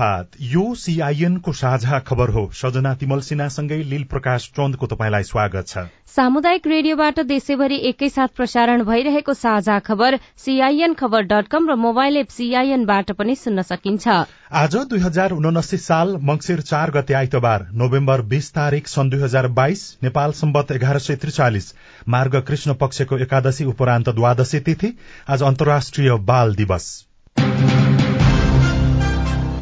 प्रभात 0.00 0.36
यो 0.42 0.74
सीआईएन 0.74 1.36
को 1.38 1.52
साझा 1.52 1.98
खबर 2.00 2.28
हो। 2.30 2.48
सजना 2.54 2.92
तिमल 2.94 3.20
सिन्हासँगै 3.20 3.76
लील 3.84 4.04
प्रकाश 4.04 4.46
चन्दको 4.50 4.86
तपाईँलाई 4.86 5.22
स्वागत 5.22 5.66
छ। 5.68 5.84
सामुदायिक 6.08 6.66
रेडियोबाट 6.66 7.20
देशैभरि 7.22 7.76
एकैसाथ 7.88 8.28
प्रसारण 8.36 8.84
भइरहेको 8.84 9.34
साझा 9.34 9.78
खबर 9.80 10.18
सीआईएन 10.38 10.94
खबर 10.94 11.22
डट 11.24 11.48
कम 11.48 11.68
र 11.70 11.74
मोबाइल 11.76 12.16
एप 12.16 12.28
सीआईएनबाट 12.30 13.12
पनि 13.12 13.34
सुन्न 13.34 13.62
सकिन्छ। 13.62 14.08
आज 14.54 14.76
दुई 14.88 15.00
हजार 15.00 15.32
उनसी 15.32 15.76
साल 15.78 16.16
मंगिर 16.24 16.60
चार 16.62 16.90
गते 16.90 17.14
आइतबार 17.14 17.68
नोभेम्बर 17.74 18.22
बीस 18.32 18.50
तारीक 18.54 18.88
सन् 18.88 19.10
दुई 19.10 19.20
हजार 19.20 19.48
बाइस 19.60 19.84
नेपाल 20.02 20.32
सम्बत 20.40 20.72
एघार 20.72 20.98
सय 21.00 21.16
त्रिचालिस 21.18 21.72
मार्ग 22.08 22.40
कृष्ण 22.48 22.74
पक्षको 22.80 23.18
एकादशी 23.18 23.64
उपरान्त 23.66 24.08
द्वादशी 24.16 24.60
तिथि 24.62 24.96
आज 25.28 25.42
अन्तर्राष्ट्रिय 25.42 26.16
बाल 26.24 26.54
दिवस। 26.54 26.90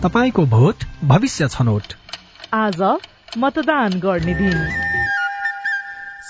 तपाईँको 0.02 0.42
भोट 0.46 0.84
भविष्य 1.04 1.48
छनौट। 1.48 1.94
आज 2.54 2.82
मतदान 3.38 4.00
गर्ने 4.00 4.34
दिन। 4.34 4.68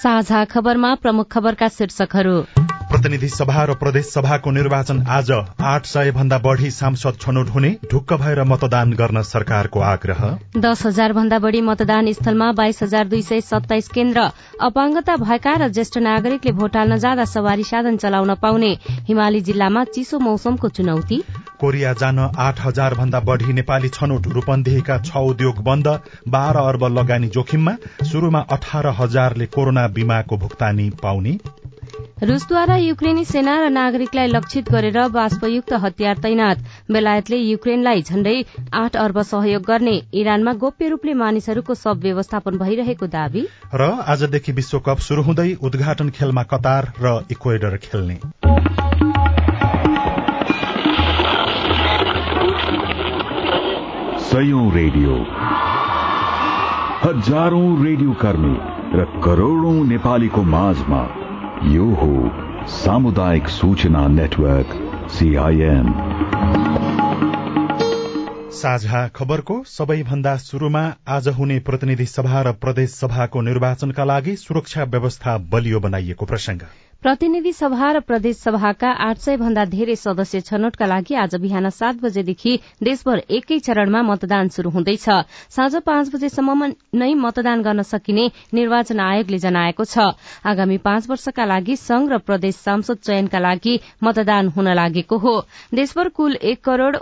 साझा 0.03 0.45
खबरमा 0.45 0.95
प्रमुख 0.95 1.33
खबरका 1.33 1.69
शीर्षकहरू। 1.69 2.58
प्रतिनिधि 2.99 3.29
सभा 3.29 3.65
र 3.65 3.75
प्रदेश 3.75 4.07
सभाको 4.07 4.51
निर्वाचन 4.51 5.01
आज 5.09 5.31
आठ 5.63 5.85
सय 5.87 6.11
भन्दा 6.13 6.39
बढ़ी 6.39 6.71
सांसद 6.73 7.19
छनौट 7.21 7.49
हुने 7.49 7.69
ढुक्क 7.91 8.13
भएर 8.13 8.43
मतदान 8.45 8.93
गर्न 8.93 9.23
सरकारको 9.23 9.81
आग्रह। 9.81 10.23
दस 10.59 10.85
हजार 10.87 11.13
भन्दा 11.13 11.39
बढ़ी 11.39 11.61
मतदान 11.61 12.13
स्थलमा 12.13 12.51
बाइस 12.59 12.83
हजार 12.83 13.07
दुई 13.09 13.23
सय 13.23 13.41
सत्ताइस 13.43 13.89
केन्द्र 13.89 14.25
अपाङ्गता 14.61 15.17
भएका 15.19 15.55
र 15.57 15.69
ज्येष्ठ 15.71 15.99
नागरिकले 16.01 16.53
भोट 16.53 16.77
हाल्न 16.77 16.97
जाँदा 16.99 17.25
सवारी 17.27 17.65
साधन 17.65 17.97
चलाउन 17.97 18.35
पाउने 18.43 18.73
हिमाली 19.09 19.41
जिल्लामा 19.43 19.85
चिसो 19.95 20.19
मौसमको 20.21 20.69
चुनौती। 20.71 21.23
कोरिया 21.61 21.93
जान 21.95 22.19
आठ 22.19 22.65
हजार 22.65 22.95
भन्दा 22.95 23.21
बढ़ी 23.23 23.53
नेपाली 23.53 23.89
छनौट 23.91 24.27
रूपन्देहीका 24.33 24.99
छ 25.03 25.23
उद्योग 25.29 25.63
बन्द 25.63 25.89
बाह्र 26.29 26.67
अर्ब 26.67 26.85
लगानी 26.99 27.29
जोखिममा 27.31 27.77
शुरूमा 28.11 28.45
अठार 28.51 28.87
हजारले 28.99 29.47
कोरोना 29.55 29.87
बीमाको 29.95 30.37
भुक्तानी 30.39 30.91
पाउने। 31.03 31.39
रूसद्वारा 32.23 32.77
युक्रेनी 32.77 33.25
सेना 33.25 33.55
र 33.61 33.69
नागरिकलाई 33.69 34.27
लक्षित 34.27 34.71
गरेर 34.71 35.09
बाष्पयुक्त 35.09 35.73
हतियार 35.73 36.19
तैनात। 36.19 36.59
बेलायतले 36.91 37.37
युक्रेनलाई 37.37 38.03
झण्डै 38.03 38.43
आठ 38.75 38.97
अर्ब 38.97 39.23
सहयोग 39.23 39.63
गर्ने 39.63 40.03
इरानमा 40.15 40.53
गोप्य 40.53 40.89
रूपले 40.89 41.15
मानिसहरूको 41.15 41.75
सब 41.75 42.01
व्यवस्थापन 42.03 42.59
भइरहेको 42.59 43.07
दावी। 43.07 43.47
र 43.75 43.83
आजदेखि 44.07 44.53
विश्वकप 44.53 44.99
शुरू 44.99 45.23
हुँदै 45.23 45.55
उद्घाटन 45.63 46.11
खेलमा 46.11 46.43
कतार 46.43 46.93
र 47.01 47.27
इक्वेडर 47.31 47.77
खेल्ने। 47.77 48.19
रेडियो। 54.71 55.15
हजारौं 57.03 57.85
रेडियो 57.85 58.13
कर्मी 58.13 58.57
र 58.99 59.05
करोड़ौं 59.25 59.75
नेपालीको 59.89 60.43
माझमा 60.43 61.18
यो 61.67 61.85
हो 61.85 62.67
सामुदायिक 62.69 63.49
सूचना 63.49 64.07
नेटवर्क 64.09 64.75
सीआईएन 65.11 65.87
साझा 68.53 69.07
खबरको 69.09 69.63
सबैभन्दा 69.67 70.37
शुरूमा 70.37 70.83
आज 71.09 71.29
हुने 71.29 71.59
प्रतिनिधि 71.61 72.07
सभा 72.07 72.43
र 72.43 72.53
प्रदेश 72.53 72.91
सभाको 72.91 73.41
निर्वाचनका 73.41 74.05
लागि 74.05 74.37
सुरक्षा 74.37 74.85
व्यवस्था 74.85 75.37
बलियो 75.51 75.81
बनाइएको 75.81 76.27
प्रसंग 76.27 76.63
प्रतिनिधि 77.03 77.53
सभा 77.53 77.91
र 77.93 78.01
प्रदेश 78.01 78.37
सभाका 78.37 78.89
आठ 79.01 79.19
सय 79.19 79.37
भन्दा 79.39 79.65
धेरै 79.65 79.95
सदस्य 79.97 80.41
छनौटका 80.41 80.87
लागि 80.87 81.15
आज 81.17 81.35
बिहान 81.43 81.69
सात 81.71 82.01
बजेदेखि 82.03 82.55
देशभर 82.83 83.21
एकै 83.31 83.59
चरणमा 83.61 84.01
मतदान 84.03 84.49
शुरू 84.51 84.71
हुँदैछ। 84.71 85.07
साँझ 85.57 85.77
पाँच 85.87 86.11
बजेसम्म 86.15 86.67
नै 86.95 87.13
मतदान 87.17 87.63
गर्न 87.63 87.83
सकिने 87.85 88.25
निर्वाचन 88.55 89.01
आयोगले 89.01 89.39
जनाएको 89.39 89.85
छ। 89.85 90.07
आगामी 90.45 90.79
पाँच 90.83 91.09
वर्षका 91.11 91.45
लागि 91.45 91.77
संघ 91.79 92.11
र 92.13 92.19
प्रदेश 92.19 92.55
सांसद 92.57 92.99
चयनका 93.07 93.39
लागि 93.39 93.79
मतदान 94.03 94.49
हुन 94.59 94.69
लागेको 94.75 95.19
हो। 95.19 95.37
देशभर 95.73 96.09
कुल 96.19 96.35
एक 96.43 96.65
करोड़ 96.65 96.97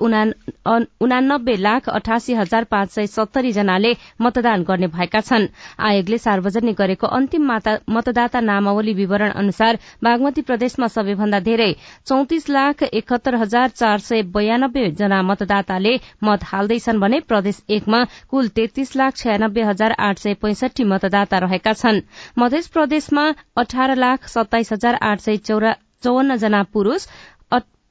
उनानब्बे 1.00 1.56
लाख 1.56 1.88
अठासी 1.88 2.34
हजार 2.34 2.64
पाँच 2.68 2.90
सय 2.90 3.06
सत्तरी 3.16 3.52
जनाले 3.52 3.94
मतदान 4.20 4.68
गर्ने 4.68 4.92
भएका 4.92 5.20
छन्। 5.22 5.48
आयोगले 5.80 6.18
सार्वजनिक 6.20 6.76
गरेको 6.76 7.06
अन्तिम 7.16 7.50
मतदाता 7.96 8.40
नामावली 8.42 8.94
विवरण 8.94 9.30
अनुसार 9.32 9.84
बागमती 10.04 10.42
प्रदेशमा 10.48 10.88
सबैभन्दा 10.94 11.41
धेरै 11.48 11.70
चौतिस 12.06 12.48
लाख 12.50 12.82
एकहत्तर 12.82 13.34
हजार 13.36 13.69
चार 13.80 13.98
सय 14.06 14.22
बयानब्बे 14.36 14.84
जना 15.00 15.20
मतदाताले 15.30 15.94
मत 16.24 16.44
हाल्दैछन् 16.44 17.00
भने 17.00 17.20
प्रदेश 17.28 17.62
एकमा 17.70 18.04
कुल 18.30 18.48
तेत्तीस 18.56 18.96
लाख 18.96 19.16
छयानब्बे 19.16 19.62
हजार 19.70 19.96
आठ 20.00 20.19
सय 20.19 20.34
पैंसठी 20.42 20.84
मतदाता 20.92 21.38
रहेका 21.46 21.72
छन्। 21.75 22.00
मध्य 22.38 22.62
प्रदेशमा 22.72 23.25
अठार 23.56 23.96
लाख 23.96 24.28
सत्ताइस 24.28 24.72
हजार 24.72 24.98
आठ 25.02 25.20
सय 25.20 25.36
चौवन्न 25.46 26.36
जना 26.38 26.62
पुरूष 26.72 27.06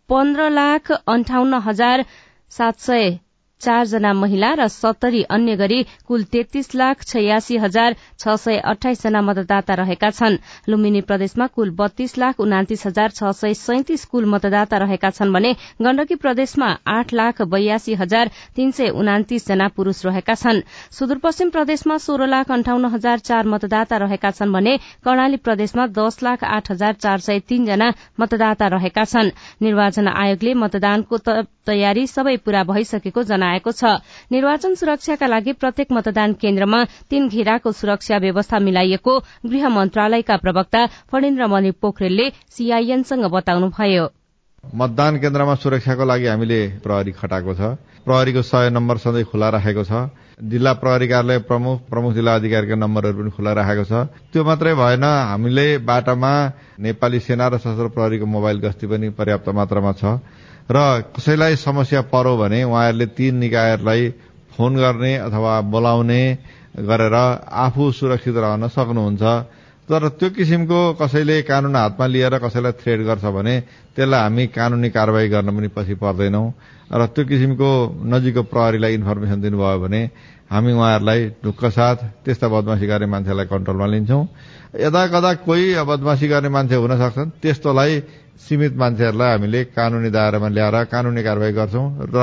पन्ध्र 0.09 0.49
लाख 0.51 0.91
अन्ठाउन्न 0.91 1.59
हजार 1.65 2.05
सात 2.51 2.79
सय 2.79 3.17
चारजना 3.61 4.11
महिला 4.13 4.53
र 4.53 4.67
सत्तरी 4.67 5.21
अन्य 5.29 5.55
गरी 5.57 5.81
कुल 6.07 6.23
तेत्तीस 6.31 6.73
लाख 6.75 7.03
छयासी 7.03 7.57
हजार 7.57 7.95
छ 8.19 8.35
सय 8.37 8.57
अठाइस 8.65 9.03
जना 9.03 9.21
मतदाता 9.21 9.73
रहेका 9.75 10.09
छन्। 10.11 10.37
लुम्बिनी 10.69 11.01
प्रदेशमा 11.01 11.47
कुल 11.55 11.69
बत्तीस 11.75 12.17
लाख 12.17 12.39
उनातिस 12.39 12.85
हजार 12.87 13.09
छ 13.11 13.31
सय 13.33 13.53
सैतिस 13.55 14.05
कुल 14.05 14.25
मतदाता 14.25 14.77
रहेका 14.77 15.09
छन् 15.11 15.33
भने 15.33 15.53
गण्डकी 15.81 16.15
प्रदेशमा 16.17 16.69
आठ 16.87 17.13
लाख 17.13 17.41
बयासी 17.53 17.93
हजार 17.95 18.31
तीन 18.55 18.71
सय 18.71 18.89
उनातिस 18.95 19.47
जना 19.47 19.67
पुरूष 19.75 20.05
रहेका 20.05 20.35
छन्। 20.35 20.61
सुदूरपश्चिम 20.91 21.49
प्रदेशमा 21.49 21.97
सोह्र 22.05 22.27
लाख 22.27 22.51
अन्ठाउन्न 22.51 22.93
हजार 22.93 23.19
चार 23.23 23.47
मतदाता 23.47 23.97
रहेका 24.05 24.31
छन् 24.31 24.53
भने 24.53 24.77
कर्णाली 25.05 25.37
प्रदेशमा 25.39 25.87
दस 25.95 26.23
लाख 26.23 26.43
आठ 26.45 26.71
हजार 26.71 26.93
चार 26.99 27.19
सय 27.21 27.39
तीनजना 27.49 27.93
मतदाता 28.19 28.67
रहेका 28.75 29.03
छन्। 29.05 29.35
निर्वाचन 29.61 30.07
आयोगले 30.07 30.53
मतदानको 30.53 31.17
तयारी 31.65 32.07
सबै 32.07 32.35
पूरा 32.45 32.63
भइसकेको 32.65 33.23
जना 33.23 33.45
जनाएको 33.45 33.71
छ। 33.71 34.01
निर्वाचन 34.31 34.73
सुरक्षाका 34.75 35.27
लागि 35.27 35.53
प्रत्येक 35.53 35.91
मतदान 35.91 36.33
केन्द्रमा 36.33 36.83
तीन 37.09 37.27
घेराको 37.29 37.71
सुरक्षा 37.71 38.17
व्यवस्था 38.17 38.59
मिलाइएको 38.59 39.13
गृह 39.45 39.69
मन्त्रालयका 39.69 40.35
प्रवक्ता 40.37 40.85
फणेन्द्र 41.11 41.47
मणि 41.47 41.71
पोखरेलले 41.77 42.29
सीआईएनसँग 42.49 43.25
बताउनुभयो। 43.29 44.05
मतदान 44.65 45.17
केन्द्रमा 45.21 45.55
सुरक्षाको 45.55 46.05
लागि 46.05 46.25
हामीले 46.25 46.59
प्रहरी 46.81 47.11
खटाएको 47.11 47.53
छ। 47.53 47.61
प्रहरीको 48.05 48.41
सय 48.41 48.69
नम्बर 48.73 48.97
सधैँ 48.97 49.23
खुला 49.29 49.49
राखेको 49.49 49.83
छ। 49.83 50.09
जिल्ला 50.35 50.73
प्रहरी 50.73 51.07
कार्यालय 51.07 51.39
प्रमुख 51.47 51.87
प्रमुख 51.89 52.13
जिल्ला 52.13 52.33
अधिकारीका 52.35 52.75
नम्बरहरू 52.75 53.17
पनि 53.21 53.31
खुला 53.31 53.51
राखेको 53.53 53.85
छ। 53.85 53.93
त्यो 54.33 54.43
मात्रै 54.43 54.73
भएन 54.73 55.03
हामीले 55.03 55.67
बाटामा 55.85 56.33
नेपाली 56.81 57.19
सेना 57.19 57.47
र 57.47 57.57
सशस्त्र 57.57 57.87
प्रहरीको 57.93 58.25
मोबाइल 58.25 58.57
गस्ती 58.59 58.85
पनि 58.89 59.09
पर्याप्त 59.13 59.49
मात्रामा 59.49 59.91
छ। 59.93 60.19
र 60.65 60.77
कसैलाई 61.15 61.55
समस्या 61.55 62.01
पर्यो 62.09 62.37
भने 62.37 62.63
उहाँहरूले 62.63 63.05
तीन 63.13 63.35
निकायहरूलाई 63.37 64.09
फोन 64.57 64.75
गर्ने 64.75 65.13
अथवा 65.29 65.53
बोलाउने 65.61 66.21
गरेर 66.81 67.13
आफू 67.13 67.91
सुरक्षित 67.91 68.35
रहन 68.35 68.67
सक्नुहुन्छ। 68.67 69.23
तर 69.85 70.07
त्यो 70.17 70.29
किसिमको 70.33 70.79
कसैले 70.97 71.41
कानून 71.45 71.75
हातमा 71.75 72.05
लिएर 72.05 72.37
कसैलाई 72.41 72.71
थ्रेड 72.81 72.99
गर्छ 73.05 73.25
भने 73.29 73.55
त्यसलाई 73.93 74.21
हामी 74.21 74.45
कानूनी 74.49 74.89
कारवाही 74.89 75.29
गर्न 75.29 75.49
पनि 75.53 75.67
पछि 75.69 75.95
पर्दैनौं। 76.01 76.45
र 76.89 77.05
त्यो 77.13 77.25
किसिमको 77.25 77.69
नजिकको 78.01 78.43
प्रहरीलाई 78.49 78.93
इन्फर्मेसन 78.93 79.41
दिनुभयो 79.41 79.79
भने 79.79 80.01
हामी 80.51 80.71
उहाँहरूलाई 80.71 81.21
ढुक्क 81.43 81.65
साथ 81.67 81.97
त्यस्ता 82.25 82.47
बदमासी 82.47 82.85
गर्ने 82.87 83.05
मान्छेलाई 83.05 83.45
कन्ट्रोलमा 83.45 83.85
लिन्छौं। 83.85 84.23
यदा 84.77 85.01
कदा 85.07 85.31
कोही 85.41 85.65
बदमासी 85.83 86.27
गर्ने 86.27 86.49
मान्छे 86.49 86.75
हुन 86.75 86.93
सक्छन् 86.97 87.29
त्यस्तोलाई 87.41 87.93
सीमित 88.37 88.73
मान्छेहरूलाई 88.77 89.31
हामीले 89.31 89.63
कानूनी 89.73 90.09
दायरामा 90.09 90.47
ल्याएर 90.47 90.75
कानूनी 90.85 91.21
कारवाही 91.23 91.53
गर्छौं 91.53 91.85
र 92.13 92.17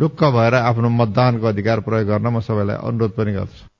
ढुक्क 0.00 0.20
भएर 0.36 0.54
आफ्नो 0.64 0.88
मतदानको 1.00 1.46
अधिकार 1.46 1.80
प्रयोग 1.80 2.08
गर्न 2.08 2.26
म 2.26 2.40
सबैलाई 2.40 2.76
अनुरोध 2.88 3.12
पनि 3.12 3.32
गर्छु 3.32 3.77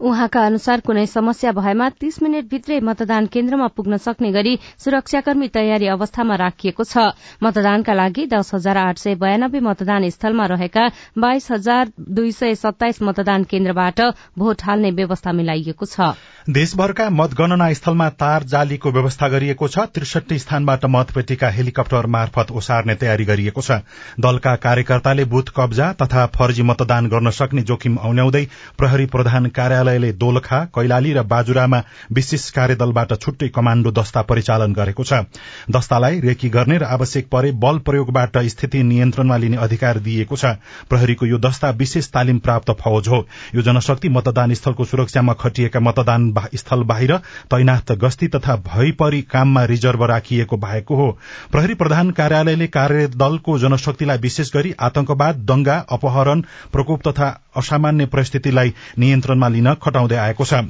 उहाँका 0.00 0.44
अनुसार 0.46 0.80
कुनै 0.80 1.04
समस्या 1.06 1.50
भएमा 1.52 1.88
तीस 2.00 2.22
मिनट 2.22 2.44
भित्रै 2.50 2.78
मतदान 2.80 3.26
केन्द्रमा 3.26 3.66
पुग्न 3.76 3.96
सक्ने 3.98 4.30
गरी 4.32 4.58
सुरक्षाकर्मी 4.80 5.48
तयारी 5.48 5.86
अवस्थामा 5.86 6.34
राखिएको 6.40 6.84
छ। 6.84 7.12
मतदानका 7.42 7.92
लागि 7.92 8.24
दस 8.26 8.54
हजार 8.54 8.76
आठ 8.78 8.98
सय 8.98 9.14
बयानब्बे 9.14 9.60
मतदान 9.60 10.08
स्थलमा 10.10 10.46
रहेका 10.46 10.86
बाइस 11.18 11.50
हजार 11.50 11.92
दुई 12.16 12.32
सय 12.32 12.54
सत्ताइस 12.54 13.02
मतदान 13.02 13.44
केन्द्रबाट 13.44 14.00
भोट 14.38 14.62
हाल्ने 14.64 14.90
व्यवस्था 14.96 15.32
मिलाइएको 15.32 15.86
छ। 15.86 16.16
देशभरका 16.48 17.10
मतगणना 17.12 17.72
स्थलमा 17.74 18.08
तार 18.16 18.48
जालीको 18.48 18.90
व्यवस्था 18.90 19.28
गरिएको 19.28 19.68
छ। 19.68 19.84
त्रिसठी 19.92 20.38
स्थानबाट 20.38 20.84
मतपेटिका 20.88 21.48
हेलिकप्टर 21.50 22.06
मार्फत 22.08 22.50
ओसार्ने 22.52 22.94
तयारी 22.96 23.24
गरिएको 23.26 23.60
छ। 23.60 23.84
दलका 24.18 24.56
कार्यकर्ताले 24.64 25.24
बुथ 25.28 25.52
कब्जा 25.56 25.92
तथा 26.00 26.26
फर्जी 26.32 26.62
मतदान 26.64 27.12
गर्न 27.12 27.30
सक्ने 27.36 27.68
जोखिम 27.68 27.98
औन्याउँदै 28.00 28.44
प्रहरी 28.78 29.06
प्रधान 29.12 29.46
कार्यालय 29.52 29.89
कार्यालयले 29.90 30.12
दोलखा 30.14 30.58
कैलाली 30.74 31.12
र 31.12 31.22
बाजुरामा 31.24 31.82
विशेष 32.12 32.50
कार्यदलबाट 32.50 33.12
छुट्टै 33.14 33.48
कमाण्डो 33.50 33.90
दस्ता 33.90 34.22
परिचालन 34.22 34.72
गरेको 34.72 35.04
छ। 35.04 35.26
दस्तालाई 35.66 36.20
रेकी 36.20 36.48
गर्ने 36.48 36.78
र 36.78 36.84
आवश्यक 36.86 37.28
परे 37.28 37.50
बल 37.54 37.78
प्रयोगबाट 37.82 38.38
स्थिति 38.46 38.82
नियन्त्रणमा 38.82 39.36
लिने 39.36 39.56
अधिकार 39.58 39.98
दिइएको 39.98 40.36
छ। 40.36 40.54
प्रहरीको 40.88 41.26
यो 41.26 41.38
दस्ता 41.38 41.70
विशेष 41.74 42.08
तालिम 42.08 42.38
प्राप्त 42.38 42.70
फौज 42.80 43.08
हो। 43.08 43.26
यो 43.54 43.62
जनशक्ति 43.62 44.08
मतदान 44.08 44.54
स्थलको 44.54 44.84
सुरक्षामा 44.84 45.32
खटिएका 45.34 45.80
मतदान 45.80 46.32
स्थल 46.54 46.82
बाहिर 46.84 47.16
तैनाथ 47.50 47.92
गस्ती 47.98 48.28
तथा 48.28 48.56
भइपरि 48.70 49.22
काममा 49.22 49.64
रिजर्भ 49.64 50.02
राखिएको 50.04 50.56
भएको 50.56 50.96
हो। 50.96 51.10
प्रहरी 51.52 51.74
प्रधान 51.74 52.10
कार्यालयले 52.12 52.66
कार्यदलको 52.70 53.58
जनशक्तिलाई 53.58 54.18
विशेष 54.18 54.52
गरी 54.54 54.74
आतंकवाद 54.80 55.44
दंगा 55.50 55.78
अपहरण 55.90 56.40
प्रकोप 56.72 57.08
तथा 57.08 57.28
असामान्य 57.56 58.06
परिस्थितिलाई 58.06 58.72
नियन्त्रणमा 58.98 59.48
लिन 59.48 59.72
खटाउँदै 59.80 60.16
आएको 60.16 60.44
छ। 60.44 60.62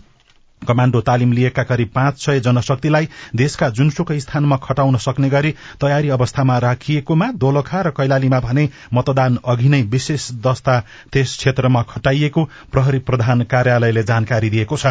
कमाण्डो 0.69 1.01
तालिम 1.01 1.33
लिएका 1.33 1.62
करिब 1.62 1.91
पाँच 1.95 2.25
सय 2.27 2.41
जनशक्तिलाई 2.41 3.09
देशका 3.37 3.69
जुनसुकै 3.71 4.19
स्थानमा 4.21 4.57
खटाउन 4.62 4.97
सक्ने 4.99 5.29
गरी 5.31 5.51
तयारी 5.81 6.09
अवस्थामा 6.11 6.59
राखिएकोमा 6.59 7.31
दोलखा 7.41 7.81
र 7.81 7.91
कैलालीमा 7.91 8.41
भने 8.41 8.69
मतदान 8.95 9.39
अघि 9.47 9.69
नै 9.69 9.83
विशेष 9.93 10.31
दस्ता 10.47 10.79
त्यस 11.12 11.37
क्षेत्रमा 11.37 11.83
खटाइएको 11.91 12.45
प्रहरी 12.73 12.99
प्रधान 13.09 13.43
कार्यालयले 13.51 14.03
जानकारी 14.03 14.51
दिएको 14.51 14.77
छ। 14.77 14.87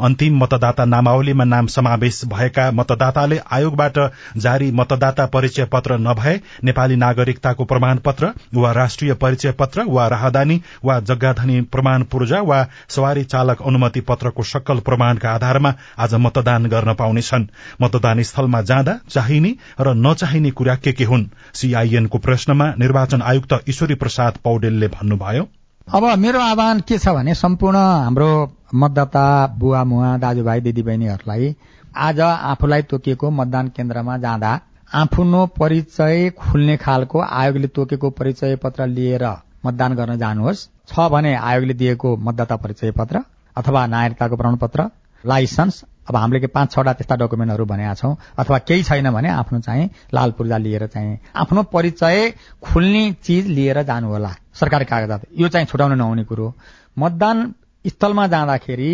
अन्तिम 0.00 0.38
मतदाता 0.38 0.84
नामावलीमा 0.84 1.44
नाम 1.44 1.66
समावेश 1.74 2.20
भएका 2.26 2.70
मतदाताले 2.72 3.40
आयोगबाट 3.52 3.98
जारी 4.38 4.70
मतदाता 4.72 5.26
परिचय 5.34 5.64
पत्र 5.72 5.98
नभए 6.00 6.34
नेपाली 6.64 6.96
नागरिकताको 6.96 7.64
प्रमाण 7.64 7.98
पत्र 8.04 8.32
वा 8.54 8.72
राष्ट्रिय 8.72 9.14
परिचय 9.14 9.52
पत्र 9.58 9.84
वा 9.88 10.06
राहदानी 10.08 10.60
वा 10.84 10.98
जग्गाधनी 11.02 11.60
प्रमाण 11.72 12.02
पूर्जा 12.12 12.40
वा 12.42 12.62
सवारी 12.88 13.24
चालक 13.26 13.62
अनुमति 13.66 14.00
पत्रको 14.08 14.42
सक्कल 14.44 14.78
प्रमाण 14.88 15.13
प्रमाणका 15.14 15.34
आधारमा 15.34 15.72
आज 15.98 16.14
मतदान 16.14 16.66
गर्न 16.66 16.94
पाउनेछन् 16.94 17.46
मतदान 17.82 18.22
स्थलमा 18.22 18.60
जाँदा 18.62 18.98
चाहिने 19.10 19.50
र 19.80 19.94
नचाहिने 19.96 20.50
कुरा 20.50 20.74
के 20.76 20.92
के 20.92 21.04
हुन्? 21.04 21.24
सीआईएनको 21.54 22.18
प्रश्नमा 22.18 22.66
निर्वाचन 22.78 23.22
आयुक्त 23.22 23.52
ईश्वरी 23.68 23.94
प्रसाद 23.94 24.38
पौडेलले 24.44 24.88
भन्नुभयो। 24.88 25.46
अब 25.88 26.04
मेरो 26.18 26.40
आह्वान 26.40 26.80
के 26.88 26.98
छ 26.98 27.08
भने 27.08 27.34
सम्पूर्ण 27.34 27.76
हाम्रो 27.76 28.30
मतदाता 28.74 29.24
बुवा 29.58 29.84
मुवा 29.84 30.16
दाजुभाइ 30.18 30.60
दिदीबहिनीहरूलाई 30.60 31.54
आज 31.96 32.20
आफूलाई 32.20 32.82
तोकिएको 32.90 33.30
मतदान 33.30 33.68
केन्द्रमा 33.68 34.16
जाँदा 34.18 34.52
आफ्नो 34.92 35.46
परिचय 35.58 36.30
खुल्ने 36.38 36.76
खालको 36.76 37.20
आयोगले 37.20 37.68
तोकेको 37.68 38.10
परिचय 38.10 38.56
पत्र 38.56 38.86
लिएर 38.86 39.24
मतदान 39.66 39.94
गर्न 39.94 40.18
जानुहोस्। 40.18 40.68
छ 40.88 41.08
भने 41.10 41.34
आयोगले 41.34 41.74
दिएको 41.74 42.16
मतदाता 42.16 42.56
परिचय 42.56 42.90
पत्र 42.90 43.22
अथवा 43.56 43.86
नागरिकताको 43.86 44.36
प्रमाणपत्र 44.36 44.90
लाइसेन्स। 45.26 45.84
अब 46.08 46.16
हामीले 46.16 46.40
के 46.40 46.46
पाँच 46.52 46.72
छवटा 46.72 46.92
त्यस्ता 46.92 47.16
डकुमेन्टहरू 47.16 47.64
भनेका 47.64 47.94
छौँ 47.94 48.16
अथवा 48.38 48.58
केही 48.68 48.82
छैन 48.82 49.10
भने 49.10 49.28
आफ्नो 49.30 49.60
चाहिँ 49.60 49.88
लाल 50.14 50.30
पूर्जा 50.38 50.58
लिएर 50.58 50.86
चाहिँ 50.86 51.18
आफ्नो 51.42 51.62
परिचय 51.72 52.32
खुल्ने 52.62 53.04
चिज 53.24 53.46
लिएर 53.48 53.82
जानु 53.82 54.08
होला 54.08 54.34
सरकारी 54.60 54.84
कागजात। 54.84 55.22
यो 55.40 55.48
चाहिँ 55.48 55.66
छुटाउन 55.66 55.96
नहुने 55.98 56.24
कुरो 56.24 56.52
मतदान 56.98 57.54
स्थलमा 57.84 58.26
जाँदाखेरि 58.26 58.92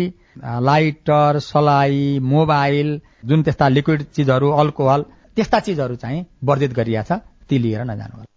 लाइटर 0.63 1.39
सलाई 1.43 2.19
मोबाइल 2.23 2.99
जुन 3.25 3.43
त्यस्ता 3.43 3.67
लिक्विड 3.67 4.03
चिजहरू 4.15 4.51
अल्कोहल 4.63 5.05
त्यस्ता 5.35 5.59
चिजहरू 5.67 5.95
चाहिँ 5.95 6.25
वर्जित 6.43 6.73
गरिएको 6.73 7.03
छ 7.09 7.19
ती 7.49 7.57
लिएर 7.59 7.83
नजानु 7.83 8.15
होला 8.15 8.30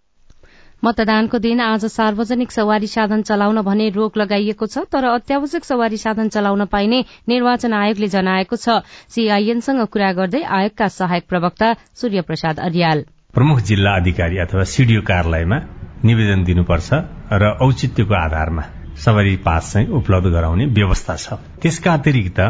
मतदानको 0.85 1.39
दिन 1.39 1.61
आज 1.65 1.85
सार्वजनिक 1.87 2.51
सवारी 2.53 2.87
साधन 2.87 3.23
चलाउन 3.23 3.61
भने 3.65 3.89
रोक 3.91 4.17
लगाइएको 4.17 4.67
छ 4.67 4.79
तर 4.93 5.05
अत्यावश्यक 5.11 5.65
सवारी 5.65 5.97
साधन 5.97 6.29
चलाउन 6.29 6.65
पाइने 6.69 6.99
निर्वाचन 7.29 7.73
आयोगले 7.73 8.09
जनाएको 8.15 8.57
छ। 8.57 8.75
सीआईएनसँग 9.09 9.81
कुरा 9.89 10.11
गर्दै 10.19 10.43
आयोगका 10.57 10.89
सहायक 10.97 11.25
प्रवक्ता 11.29 11.69
सूर्य 12.01 12.21
प्रसाद 12.29 12.61
अरियाल। 12.61 13.01
प्रमुख 13.35 13.61
जिल्ला 13.71 13.95
अधिकारी 13.97 14.39
अथवा 14.45 14.65
सीडीओ 14.73 15.01
कार्यालयमा 15.09 15.59
निवेदन 16.05 16.45
दिनुपर्छ 16.45 17.01
र 17.33 17.53
औचित्यको 17.65 18.15
आधारमा 18.15 18.65
सवारी 19.05 19.37
पास 19.47 19.73
चाहिँ 19.73 19.89
उपलब्ध 20.01 20.29
गराउने 20.37 20.67
व्यवस्था 20.81 21.17
छ। 21.17 21.39
त्यसका 21.63 21.93
अतिरिक्त 21.93 22.41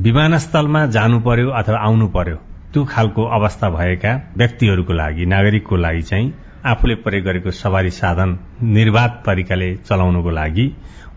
विमानस्थलमा 0.00 0.86
जानु 0.96 1.20
पर्यो 1.28 1.50
अथवा 1.60 1.82
आउनु 1.88 2.08
पर्यो 2.16 2.36
त्यो 2.72 2.84
खालको 2.88 3.28
अवस्था 3.38 3.70
भएका 3.76 4.12
व्यक्तिहरूको 4.36 4.92
लागि 5.02 5.26
नागरिकको 5.34 5.76
लागि 5.76 6.02
चाहिँ 6.08 6.32
आफूले 6.64 6.94
प्रयोग 7.04 7.24
गरेको 7.24 7.50
सवारी 7.50 7.90
साधन 7.90 8.38
निर्वाध 8.62 9.10
तरिकाले 9.26 9.74
चलाउनको 9.86 10.30
लागि 10.30 10.66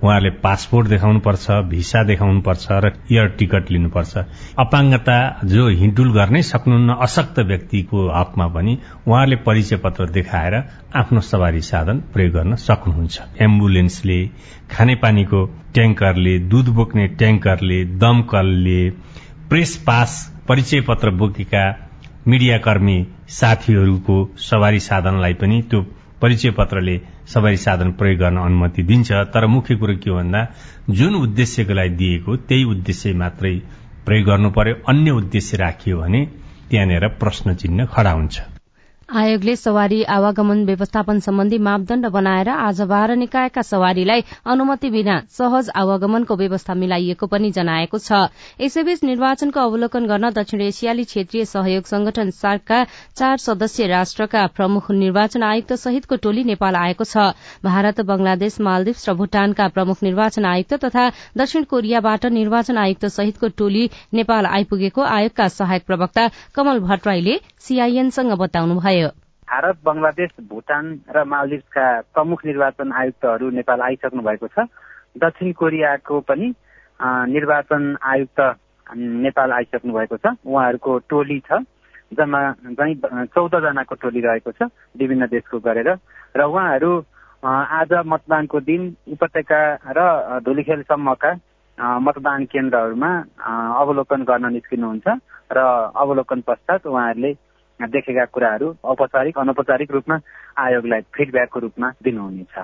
उहाँहरूले 0.04 0.30
पासपोर्ट 0.44 0.88
देखाउनुपर्छ 0.88 1.52
भिसा 1.70 2.04
देखाउनुपर्छ 2.04 2.68
र 2.72 2.92
एयर 3.12 3.28
टिकट 3.40 3.72
लिनुपर्छ। 3.72 4.18
अपाङ्गता 4.60 5.18
जो 5.46 5.68
हिँडुल 5.82 6.12
गर्नै 6.14 6.42
सक्नुहुन्न 6.42 6.96
अशक्त 7.06 7.40
व्यक्तिको 7.52 8.08
हकमा 8.10 8.48
पनि 8.56 8.78
उहाँहरूले 9.08 9.36
परिचय 9.46 9.78
पत्र 9.86 10.10
देखाएर 10.18 10.56
आफ्नो 10.96 11.22
सवारी 11.22 11.62
साधन 11.62 11.98
प्रयोग 12.14 12.34
गर्न 12.34 12.56
सक्नुहुन्छ। 12.66 13.16
एम्बुलेन्सले 13.42 14.20
खानेपानीको 14.72 15.46
ट्याङ्करले 15.74 16.38
दूध 16.52 16.68
बोक्ने 16.76 17.08
ट्याङ्करले 17.22 17.84
दमकलले 18.02 18.82
प्रेस 19.50 19.76
पास 19.88 20.12
परिचय 20.48 20.82
पत्र 20.82 21.10
बोकेका 21.12 21.66
मीडियाकर्मी 22.28 22.98
साथीहरूको 23.30 24.16
सवारी 24.40 24.80
साधनलाई 24.80 25.34
पनि 25.34 25.62
त्यो 25.70 25.82
परिचय 26.22 26.52
पत्रले 26.52 26.96
सवारी 27.34 27.58
साधन 27.58 27.92
प्रयोग 27.92 28.20
गर्न 28.20 28.38
अनुमति 28.38 28.84
दिन्छ। 28.84 29.12
तर 29.34 29.46
मुख्य 29.48 29.76
कुरो 29.76 29.96
के 29.98 30.12
भन्दा 30.12 30.42
जुन 30.90 31.16
उद्देश्यको 31.16 31.74
लागि 31.74 31.96
दिएको 31.96 32.36
त्यही 32.48 32.64
उद्देश्य 32.74 33.14
मात्रै 33.14 33.54
प्रयोग 34.06 34.26
गर्नु 34.28 34.50
पर्यो 34.58 34.76
अन्य 34.90 35.12
उद्देश्य 35.12 35.58
राखियो 35.58 36.02
भने 36.02 36.26
त्यहाँनिर 36.70 37.08
प्रश्न 37.22 37.54
चिन्ह 37.56 37.86
खड़ा 37.86 38.12
हुन्छ। 38.12 38.55
आयोगले 39.10 39.56
सवारी 39.56 40.02
आवागमन 40.10 40.64
व्यवस्थापन 40.66 41.20
सम्बन्धी 41.20 41.58
मापदण्ड 41.66 42.06
बनाएर 42.12 42.50
आज 42.50 42.80
बाह्र 42.90 43.16
निकायका 43.16 43.62
सवारीलाई 43.62 44.24
अनुमति 44.46 44.90
बिना 44.90 45.20
सहज 45.32 45.70
आवागमनको 45.78 46.36
व्यवस्था 46.36 46.74
मिलाइएको 46.74 47.28
पनि 47.28 47.52
जनाएको 47.58 47.98
छ। 47.98 48.22
यसैबीच 48.62 49.04
निर्वाचनको 49.04 49.60
अवलोकन 49.62 50.06
गर्न 50.08 50.30
दक्षिण 50.34 50.62
एसियाली 50.62 51.04
क्षेत्रीय 51.04 51.46
सहयोग 51.46 51.84
संगठन 51.86 52.30
सार्कका 52.32 52.84
चार 53.14 53.38
सदस्यीय 53.38 53.88
राष्ट्रका 53.88 54.46
प्रमुख 54.56 54.90
निर्वाचन 54.94 55.44
आयुक्त 55.44 55.74
सहितको 55.84 56.16
टोली 56.26 56.44
नेपाल 56.44 56.76
आएको 56.76 57.04
छ। 57.06 57.30
भारत 57.62 58.02
बंगलादेश 58.02 58.60
मालदिप्स 58.62 59.10
र 59.10 59.14
भूटानका 59.22 59.68
प्रमुख 59.78 60.04
निर्वाचन 60.04 60.46
आयुक्त 60.46 60.74
तथा 60.86 61.06
दक्षिण 61.38 61.70
कोरियाबाट 61.70 62.26
निर्वाचन 62.34 62.78
आयुक्त 62.88 63.06
सहितको 63.20 63.54
टोली 63.54 63.86
नेपाल 64.14 64.46
आइपुगेको 64.54 65.08
आयोगका 65.14 65.48
सहायक 65.62 65.86
प्रवक्ता 65.86 66.28
कमल 66.56 66.80
भट्टराईले 66.90 67.40
सीआईएनसँग 67.70 68.38
बताउनुभयो। 68.42 68.95
भारत 69.04 69.78
बंगलादेश 69.86 70.32
भूटान 70.50 70.86
र 71.16 71.24
मालदिप्सका 71.24 71.86
प्रमुख 72.14 72.46
निर्वाचन 72.46 72.92
आयुक्तहरू 72.92 73.50
नेपाल 73.52 73.82
आइसक्नु 73.82 74.22
भएको 74.22 74.48
छ। 74.48 74.68
दक्षिण 75.18 75.52
कोरियाको 75.54 76.20
पनि 76.30 76.48
निर्वाचन 77.32 77.84
आयुक्त 78.04 78.40
नेपाल 79.26 79.52
आइसक्नु 79.52 79.94
भएको 79.94 80.18
छ। 80.18 80.26
उहाँहरूको 80.46 80.98
टोली 81.10 81.40
छ 81.46 81.62
जम्मा 82.14 82.42
चाहिँ 82.78 82.96
चौध 83.34 83.56
जनाको 83.62 83.96
टोली 83.96 84.22
रहेको 84.22 84.52
छ 84.52 84.70
विभिन्न 84.98 85.26
देशको 85.28 85.60
गरेर। 85.60 85.90
र 86.38 86.42
उहाँहरू 86.42 86.92
आज 87.46 87.92
मतदानको 88.06 88.60
दिन 88.60 88.82
उपत्यका 89.14 89.62
र 89.98 90.00
धुलीखेलसम्मका 90.46 91.32
मतदान 91.78 92.46
केन्द्रहरूमा 92.46 93.12
अवलोकन 93.82 94.24
गर्न 94.24 94.46
निस्किनुहुन्छ। 94.54 95.08
र 95.52 95.60
अवलोकन 95.96 96.42
पश्चात 96.42 96.88
उहाँहरूले 96.88 97.32
देखेका 97.80 98.26
कुराहरू 98.26 98.74
औपचारिक 98.84 99.38
अनौपचारिक 99.40 99.92
रूपमा 99.92 100.18
आयोगलाई 100.58 101.02
फिडब्याकको 101.14 101.60
रूपमा 101.60 101.90
दिनुहुनेछ। 102.04 102.56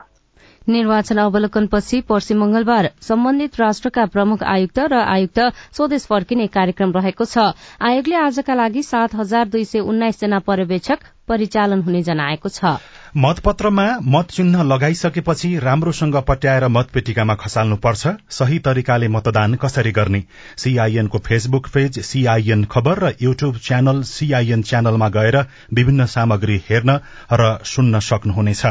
निर्वाचन 0.67 1.17
अवलोकनपछि 1.17 1.99
पर्सि 2.01 2.33
मंगलबार 2.33 2.89
सम्बन्धित 3.01 3.59
राष्ट्रका 3.59 4.05
प्रमुख 4.05 4.43
आयुक्त 4.45 4.79
र 4.79 4.93
आयुक्त 4.93 5.39
स्वदेश 5.73 6.05
फर्किने 6.05 6.47
कार्यक्रम 6.47 6.91
रहेको 6.91 7.25
छ। 7.25 7.51
आयोगले 7.81 8.15
आजका 8.15 8.53
लागि 8.55 8.83
सात 8.83 9.15
हजार 9.15 9.47
दुई 9.49 9.65
सय 9.65 9.79
उन्नाइस 9.81 10.21
जना 10.21 10.39
पर्यवेक्षक 10.39 10.99
परिचालन 11.31 11.81
हुने 11.81 12.03
जनाएको 12.03 12.49
छ। 12.49 12.77
मतपत्रमा 13.17 13.85
मत 14.07 14.29
चिन्ह 14.31 14.61
लगाइसकेपछि 14.63 15.47
राम्रोसँग 15.59 16.15
पट्याएर 16.27 16.67
मतपेटिकामा 16.67 17.35
खसाल्नुपर्छ। 17.35 18.07
सही 18.29 18.59
तरिकाले 18.59 19.07
मतदान 19.07 19.55
कसरी 19.55 19.91
गर्ने? 19.91 20.23
सीआईएनको 20.57 21.19
फेसबुक 21.19 21.67
पेज 21.73 21.99
सीआईएन 22.01 22.63
खबर 22.71 22.99
र 22.99 23.13
युट्युब 23.21 23.57
च्यानल 23.57 24.01
सीआईएन 24.03 24.61
च्यानलमा 24.63 25.09
गएर 25.09 25.37
विभिन्न 25.73 26.05
सामग्री 26.07 26.57
हेर्न 26.69 26.99
र 27.33 27.57
सुन्न 27.65 27.99
सक्नुहुनेछ। 28.01 28.65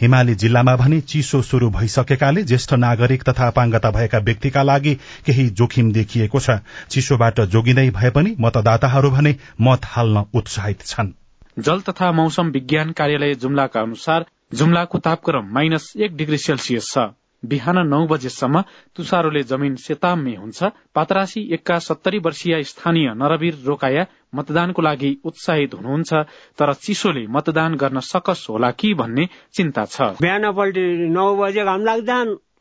हिमाली 0.00 0.34
जिल्लामा 0.34 0.76
भने 0.76 1.00
चिसो 1.06 1.42
शुरू 1.42 1.70
भइसकेकाले 1.70 2.42
ज्येष्ठ 2.42 2.74
नागरिक 2.80 3.22
तथा 3.22 3.46
अपाङ्गता 3.46 3.90
भएका 3.90 4.18
व्यक्तिका 4.20 4.62
लागि 4.62 4.94
केही 5.26 5.48
जोखिम 5.52 5.92
देखिएको 5.92 6.40
छ। 6.40 6.58
चिसोबाट 6.90 7.40
जोगिँदै 7.48 7.90
भए 7.90 8.10
पनि 8.10 8.36
मतदाताहरू 8.40 9.10
भने 9.10 9.36
मत 9.60 9.84
हाल्न 9.86 10.24
उत्साहित 10.34 10.82
छन्। 10.86 11.12
जल 11.56 11.80
तथा 11.80 12.10
मौसम 12.12 12.48
विज्ञान 12.50 12.90
कार्यालय 12.92 13.34
जुम्लाका 13.36 13.80
अनुसार 13.80 14.24
जुम्लाको 14.54 14.98
तापक्रम 14.98 15.52
माइनस 15.54 15.92
एक 15.96 16.16
डिग्री 16.16 16.38
सेल्सियस 16.38 16.88
छ। 16.92 17.04
बिहान 17.42 17.78
नौ 17.86 18.06
बजेसम्म 18.06 18.60
तुसारोले 18.96 19.42
जमिन 19.44 19.74
सेताम्मे 19.76 20.34
हुन्छ। 20.34 20.70
पातरासी 20.94 21.40
एकका 21.54 21.78
सत्तरी 21.78 22.18
वर्षीय 22.18 22.62
स्थानीय 22.64 23.12
नरवीर 23.14 23.54
रोकाया 23.66 24.06
मतदानको 24.34 24.82
लागि 24.82 25.10
उत्साहित 25.24 25.74
हुनुहुन्छ 25.74 26.12
तर 26.58 26.72
चिसोले 26.74 27.26
मतदान 27.30 27.74
गर्न 27.76 28.00
सकस 28.02 28.46
होला 28.50 28.70
कि 28.70 28.94
भन्ने 28.94 29.28
चिन्ता 29.54 29.84
छ। 29.84 30.00
बिहानपल्टि 30.18 30.86
नौ 31.12 31.26
बजे 31.36 31.64
घाम 31.64 31.86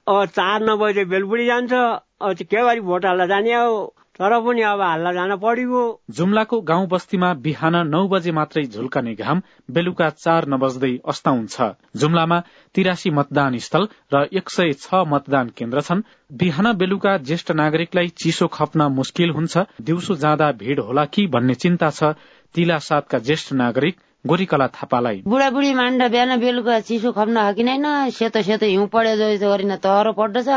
अब 0.08 0.26
चार 0.36 0.62
नौ 0.62 0.78
बजे 0.78 1.06
बेलबुडी 1.08 1.46
जान्छ 1.46 1.72
के 2.44 2.62
गरी 2.62 2.82
भोट 2.84 3.06
हाल्न 3.06 3.28
जाने 3.28 3.54
तर 4.20 4.34
पनि 4.40 4.62
अब 4.62 4.82
हाल्न 4.82 5.12
जान 5.14 5.36
पऱ्यो। 5.42 5.82
जुम्लाको 6.12 6.60
गाउँ 6.62 6.88
बस्तीमा 6.88 7.34
बिहान 7.44 7.76
नौ 7.88 8.02
बजे 8.08 8.32
मात्रै 8.32 8.64
झुल्कने 8.66 9.14
घाम 9.16 9.42
बेलुका 9.70 10.10
चार 10.16 10.48
नबज्दै 10.48 10.92
अस्ताउँछ। 11.06 11.56
जुम्लामा 11.98 12.40
तिरासी 12.76 13.10
मतदान 13.10 13.58
स्थल 13.60 13.88
र 14.14 14.28
एक 14.32 14.50
सय 14.50 14.74
छ 14.76 15.02
मतदान 15.10 15.50
केन्द्र 15.58 15.82
छन्। 15.82 16.06
बिहान 16.32 16.72
बेलुका 16.78 17.18
ज्येष्ठ 17.26 17.52
नागरिकलाई 17.54 18.08
चिसो 18.16 18.48
खप्न 18.50 18.88
मुस्किल 18.94 19.30
हुन्छ। 19.32 19.58
दिउँसो 19.82 20.16
जाँदा 20.16 20.52
भीड़ 20.62 20.80
होला 20.80 21.06
कि 21.06 21.28
भन्ने 21.28 21.56
चिन्ता 21.58 21.90
छ। 21.90 22.14
तिला 22.56 22.78
सातका 22.80 23.20
ज्येष्ठ 23.20 23.54
नागरिक 23.54 23.98
गोरीकला 24.26 24.68
थापालाई। 24.70 25.22
बुढाबुढी 25.28 25.74
मान्ड 25.74 26.04
बिहान 26.12 26.40
बेलुका 26.40 26.80
चिसो 26.80 27.12
खप्न 27.12 27.38
हकिँदैन 27.40 28.10
सेतो 28.14 28.42
सेतो 28.42 28.66
हिउँ 28.66 28.88
पढे 28.88 29.18
जस्तो 29.18 29.50
गरिन 29.50 29.76
तहरो 29.84 30.12
पड्दछ 30.14 30.50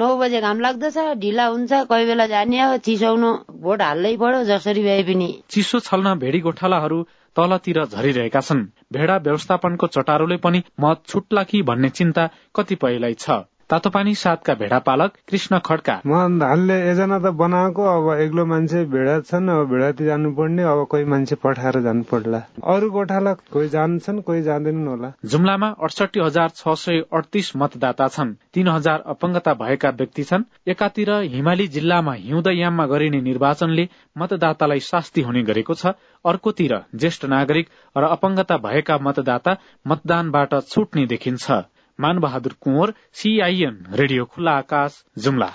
नौ 0.00 0.06
बजे 0.16 0.40
घाम 0.40 0.60
लाग्दछ 0.60 0.96
ढिला 1.20 1.46
हुन्छ 1.46 1.80
कोही 1.88 2.04
बेला 2.06 2.26
जाने 2.26 2.60
हो 2.60 2.76
चिसोउनु 2.86 3.30
भोट 3.64 3.82
हाल्दै 3.82 4.16
पढो 4.16 4.42
जसरी 4.44 4.82
भए 4.82 5.02
पनि। 5.08 5.28
चिसो 5.52 5.80
छल्न 5.88 6.14
भेडी 6.18 6.40
गोठालाहरू 6.40 6.98
तलतिर 7.36 7.84
झरिरहेका 7.84 8.40
छन्। 8.40 8.64
भेडा 8.92 9.16
व्यवस्थापनको 9.28 9.86
चटारोले 9.96 10.36
पनि 10.40 10.62
मत 10.80 11.02
छुट्ला 11.08 11.42
कि 11.44 11.62
भन्ने 11.68 11.88
चिन्ता 11.98 12.28
कतिपयलाई 12.56 13.14
छ। 13.14 13.44
तातोपानी 13.72 14.14
सातका 14.14 14.54
भेडा 14.54 14.78
पालक 14.84 15.12
कृष्ण 15.28 15.58
खड्का। 15.64 15.92
हालले 16.04 16.74
एजना 16.90 17.18
त 17.18 17.32
बनाएको 17.40 17.82
अब 17.82 18.08
एक्लो 18.20 18.44
मान्छे 18.44 18.84
भेडा 18.84 19.14
छन् 19.24 19.48
अब 19.48 19.64
भेडातिर 19.70 20.06
जानुपर्ने 20.06 20.62
अब 20.62 20.84
कोही 20.92 21.04
मान्छे 21.08 21.36
पठाएर 21.40 21.80
जानु 21.80 22.02
पर्ला 22.10 22.40
अरू 22.68 22.90
गोठाला 22.92 23.32
कोही 23.48 23.68
जान्छन् 23.68 24.20
कोही 24.28 24.42
जाँदैनन् 24.42 24.88
होला। 24.88 25.12
जुम्लामा 25.24 25.68
अडसठी 25.80 26.20
हजार 26.20 26.48
छ 26.52 26.76
सय 26.76 27.00
अडतिस 27.16 27.52
मतदाता 27.56 28.08
छन्। 28.12 28.36
तीन 28.52 28.68
हजार 28.68 29.02
अपंगता 29.08 29.54
भएका 29.56 29.90
व्यक्ति 29.96 30.24
छन्। 30.24 30.44
एकातिर 30.68 31.10
हिमाली 31.32 31.66
जिल्लामा 31.72 32.14
हिउँदयाममा 32.28 32.86
गरिने 32.92 33.20
निर्वाचनले 33.24 33.88
मतदातालाई 34.18 34.80
शास्ति 34.84 35.20
हुने 35.22 35.42
गरेको 35.48 35.74
छ। 35.74 35.96
अर्कोतिर 36.24 36.80
ज्येष्ठ 36.94 37.24
नागरिक 37.32 37.68
र 37.96 38.04
अपंगता 38.12 38.56
भएका 38.68 38.98
मतदाता 39.00 39.56
मतदानबाट 39.86 40.60
छुट्ने 40.68 41.06
देखिन्छ। 41.08 41.64
मानबहादुर 42.02 42.54
कुँवर 42.60 42.94
सीआईएन 43.14 43.82
रेडियो 43.94 44.24
खुल्ला 44.24 44.52
आकाश 44.58 45.02
जुम्ला। 45.18 45.50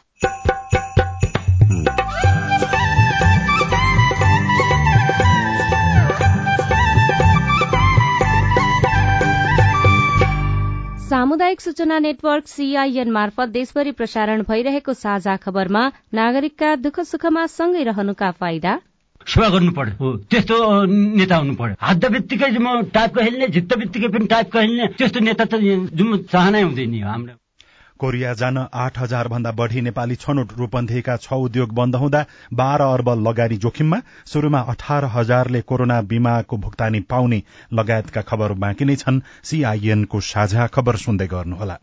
सामुदायिक 11.07 11.61
सूचना 11.61 11.97
नेटवर्क 11.99 12.47
सीआईएन 12.47 13.11
मार्फत 13.11 13.49
देशभरि 13.49 13.91
प्रसारण 13.91 14.41
भइरहेको 14.49 14.93
साझा 14.93 15.35
खबरमा 15.37 15.83
नागरिकका 16.13 16.75
दुःख 16.75 16.99
सुखमा 17.07 17.45
सँगै 17.47 17.83
रहनुका 17.83 18.31
फाइदा 18.31 18.73
सेवा 19.27 19.47
गर्नु 19.49 19.71
पर्यो 19.77 20.11
त्यस्तो 20.31 20.55
नेता 21.19 21.35
हुनु 21.35 21.55
पर्यो 21.55 21.75
हात 21.79 22.05
बित्तिकै 22.11 22.51
म 22.57 22.81
टाइपको 22.95 23.19
खेल्ने 23.21 23.47
झित्त 23.47 23.73
बित्तिकै 23.77 24.07
पनि 24.13 24.27
टाइपको 24.27 24.59
खेल्ने 24.59 24.87
त्यस्तो 24.97 25.19
नेता 25.19 25.45
त 25.45 25.59
जुन 25.97 26.17
चाहनै 26.31 26.61
हुँदैन 26.61 26.93
हाम्रो। 27.03 27.35
कोरिया 27.99 28.33
जान 28.39 28.57
आठ 28.57 28.97
हजार 28.99 29.27
भन्दा 29.27 29.51
बढ़ी 29.51 29.81
नेपाली 29.81 30.15
छनौट 30.15 30.51
रूपन्देहीका 30.57 31.15
छ 31.17 31.33
उद्योग 31.45 31.73
बन्द 31.73 31.95
हुँदा 31.95 32.21
बाह्र 32.53 32.81
अर्ब 32.93 33.09
लगानी 33.27 33.57
जोखिममा 33.57 33.99
शुरूमा 34.31 34.59
अठार 34.73 35.05
हजारले 35.15 35.61
कोरोना 35.65 36.01
बीमाको 36.11 36.57
भुक्तानी 36.57 36.99
पाउने 37.09 37.41
लगायतका 37.73 38.21
खबर 38.21 38.53
बाँकी 38.63 38.85
नै 38.85 38.95
छन्। 38.95 39.21
सीआईएनको 39.43 40.19
साझा 40.29 40.67
खबर 40.69 40.95
सुन्दै 41.03 41.27
गर्नुहोला। 41.27 41.77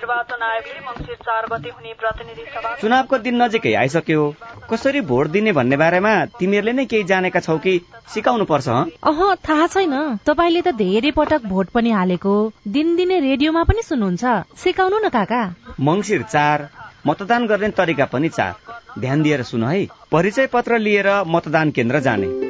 निर्वाचन 0.00 0.42
आयोगले 0.42 0.80
मंगिर 0.80 1.16
चार 1.20 1.46
गते 1.52 1.70
हुने 1.70 1.92
प्रतिनिधि 2.00 2.44
सभा 2.52 2.70
चुनावको 2.80 3.18
दिन 3.20 3.42
नजिकै 3.42 3.72
आइसक्यो। 3.76 4.22
कसरी 4.70 5.00
भोट 5.04 5.26
दिने 5.28 5.52
भन्ने 5.52 5.76
बारेमा 5.76 6.12
तिमीहरूले 6.40 6.72
नै 6.72 6.84
केही 6.88 7.04
जानेका 7.04 7.40
छौ 7.40 7.56
कि 7.58 7.74
सिकाउनु 8.14 8.44
पर्छ 8.48 8.68
अह 9.04 9.20
थाहा 9.44 9.66
छैन। 9.66 9.94
तपाईँले 10.24 10.62
त 10.62 10.72
धेरै 10.80 11.12
पटक 11.12 11.44
भोट 11.52 11.76
पनि 11.76 11.90
हालेको। 11.92 12.34
दिनदिनै 12.68 13.20
रेडियोमा 13.20 13.62
पनि 13.68 13.82
सुन्नुहुन्छ। 13.84 14.24
सिकाउनु 14.56 14.98
न 14.98 15.08
काका। 15.12 15.42
मंगिर 15.80 16.22
चार 16.32 16.68
मतदान 17.06 17.46
गर्ने 17.46 17.68
तरिका 17.76 18.04
पनि 18.12 18.28
चार। 18.38 18.54
ध्यान 18.98 19.22
दिएर 19.22 19.42
सुन 19.50 19.64
है। 19.64 19.88
परिचय 20.12 20.46
पत्र 20.54 20.78
लिएर 20.78 21.10
मतदान 21.28 21.70
केन्द्र 21.70 22.00
जाने। 22.00 22.49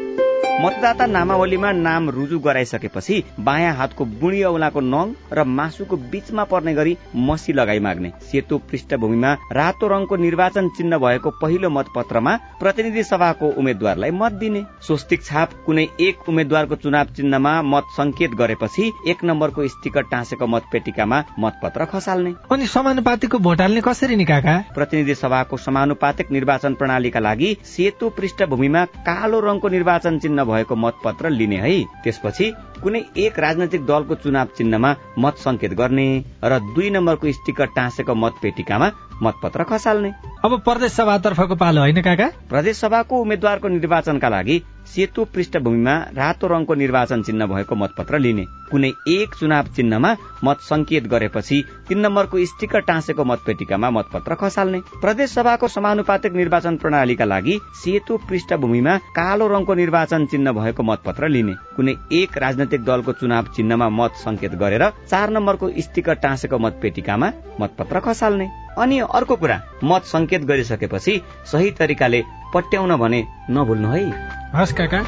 मतदाता 0.61 1.05
नामावलीमा 1.07 1.71
नाम 1.73 2.09
रुजु 2.11 2.39
गराइसकेपछि 2.45 3.23
बायाँ 3.41 3.73
हातको 3.75 4.05
बुढी 4.21 4.43
औलाको 4.45 4.81
नङ 4.85 5.13
र 5.33 5.45
मासुको 5.49 5.97
बीचमा 6.13 6.45
पर्ने 6.51 6.75
गरी 6.75 6.97
मसी 7.17 7.53
लगाई 7.53 7.79
माग्ने। 7.81 8.11
सेतो 8.31 8.59
पृष्ठभूमिमा 8.69 9.31
रातो 9.53 9.89
रङको 9.89 10.17
निर्वाचन 10.17 10.69
चिन्ह 10.77 10.99
भएको 10.99 11.31
पहिलो 11.41 11.71
मतपत्रमा 11.71 12.37
प्रतिनिधि 12.61 13.03
सभाको 13.03 13.49
उम्मेद्वारलाई 13.57 14.11
मत 14.13 14.33
दिने। 14.43 14.63
स्वस्तिक 14.87 15.25
छाप 15.25 15.55
कुनै 15.67 15.87
एक 16.01 16.29
उम्मेद्वारको 16.29 16.77
चुनाव 16.77 17.15
चिन्हमा 17.17 17.55
मत 17.65 17.89
संकेत 17.97 18.35
गरेपछि 18.43 18.91
एक 19.09 19.25
नम्बरको 19.25 19.69
स्टिकर 19.69 20.03
टाँसेको 20.13 20.47
मतपेटिकामा 20.47 21.23
मतपत्र 21.41 21.85
खसाल्ने। 21.95 22.35
अनि 22.53 22.67
समानुपातिको 22.67 23.39
भोट 23.39 23.61
हाल्ने 23.61 23.81
कसरी 23.81 24.17
नि 24.17 24.25
काका? 24.25 24.59
प्रतिनिधि 24.77 25.15
सभाको 25.15 25.57
समानुपातिक 25.59 26.31
निर्वाचन 26.31 26.75
प्रणालीका 26.75 27.21
लागि 27.21 27.57
सेतो 27.73 28.11
पृष्ठभूमिमा 28.21 28.85
कालो 29.09 29.41
रङको 29.41 29.69
निर्वाचन 29.79 30.19
चिन्ह 30.19 30.49
भएको 30.51 30.77
मतपत्र 30.77 31.31
लिने 31.31 31.57
है। 31.57 31.73
त्यसपछि 32.05 32.53
कुनै 32.83 33.01
एक 33.17 33.39
राजनैतिक 33.39 33.87
दलको 33.87 34.15
चुनाव 34.15 34.49
चिन्हमा 34.57 34.91
मत 35.19 35.37
संकेत 35.37 35.73
गर्ने 35.75 36.09
र 36.45 36.59
दुई 36.75 36.91
नम्बरको 36.91 37.33
स्टिकर 37.33 37.67
टाँसेको 37.77 38.15
मतपेटिकामा 38.15 38.89
मतपत्र 39.23 39.65
खसाल्ने। 39.65 40.13
अब 40.45 40.61
प्रदेश 40.61 40.93
सभातर्फको 40.93 41.55
पालो 41.57 41.81
होइन 41.81 42.01
काका? 42.03 42.27
प्रदेश 42.49 42.77
सभाको 42.77 43.21
उम्मेद्वारको 43.21 43.69
निर्वाचनका 43.69 44.29
लागि 44.29 44.63
सेतो 44.87 45.25
पृष्ठभूमिमा 45.25 45.95
रातो 46.17 46.47
रङको 46.47 46.75
निर्वाचन 46.75 47.23
चिन्ह 47.23 47.47
भएको 47.47 47.75
मतपत्र 47.75 48.19
लिने। 48.19 48.45
कुनै 48.71 48.91
एक 49.09 49.35
चुनाव 49.35 49.67
चिन्हमा 49.77 50.15
मत 50.45 50.59
संकेत 50.63 51.07
गरेपछि 51.07 51.63
तीन 51.89 51.99
नम्बरको 52.01 52.45
स्टिकर 52.47 52.81
टाँसेको 52.81 53.25
मतपेटिकामा 53.25 53.91
मतपत्र 53.91 54.35
खसाल्ने। 54.35 54.81
प्रदेश 55.01 55.31
सभाको 55.31 55.69
समानुपातिक 55.69 56.33
निर्वाचन 56.33 56.77
प्रणालीका 56.77 57.25
लागि 57.25 57.59
सेतो 57.83 58.17
पृष्ठभूमिमा 58.29 58.97
कालो 59.17 59.47
रङको 59.49 59.75
निर्वाचन 59.75 60.27
चिन्ह 60.27 60.53
भएको 60.53 60.83
मतपत्र 60.83 61.29
लिने। 61.29 61.55
कुनै 61.77 61.95
एक 62.13 62.39
राजनैतिक 62.39 62.85
दलको 62.85 63.13
चुनाव 63.13 63.53
चिन्हमा 63.57 63.89
मत 63.91 64.17
संकेत 64.17 64.55
गरेर 64.55 64.89
चार 65.11 65.31
नम्बरको 65.31 65.71
स्टिकर 65.79 66.15
टाँसेको 66.17 66.59
मतपेटिकामा 66.59 67.33
मतपत्र 67.61 68.01
खसाल्ने। 68.01 68.49
अनि 68.79 68.99
अर्को 68.99 69.37
कुरा 69.37 69.63
मत 69.85 70.03
संकेत 70.03 70.43
गरिसकेपछि 70.43 71.23
सही 71.53 71.71
तरिकाले 71.71 72.23
पट्याउन 72.55 72.97
भने 72.97 73.27
नभुल्नु 73.51 73.89
है। 73.89 74.11
हस् 74.55 74.73
काका। 74.73 74.99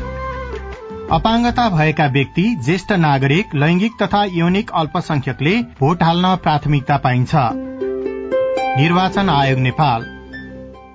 अपाङ्गता 1.13 1.69
भएका 1.69 2.07
व्यक्ति 2.07 2.57
ज्येष्ठ 2.65 2.93
नागरिक 2.93 3.55
लैंगिक 3.55 3.93
तथा 4.03 4.25
यौनिक 4.25 4.71
अल्पसंख्यकले 4.71 5.63
भोट 5.81 6.03
हाल्न 6.03 6.37
प्राथमिकता 6.37 6.97
पाइन्छ। 6.97 7.31
निर्वाचन 8.79 9.29
आयोग 9.29 9.59
नेपाल। 9.59 10.19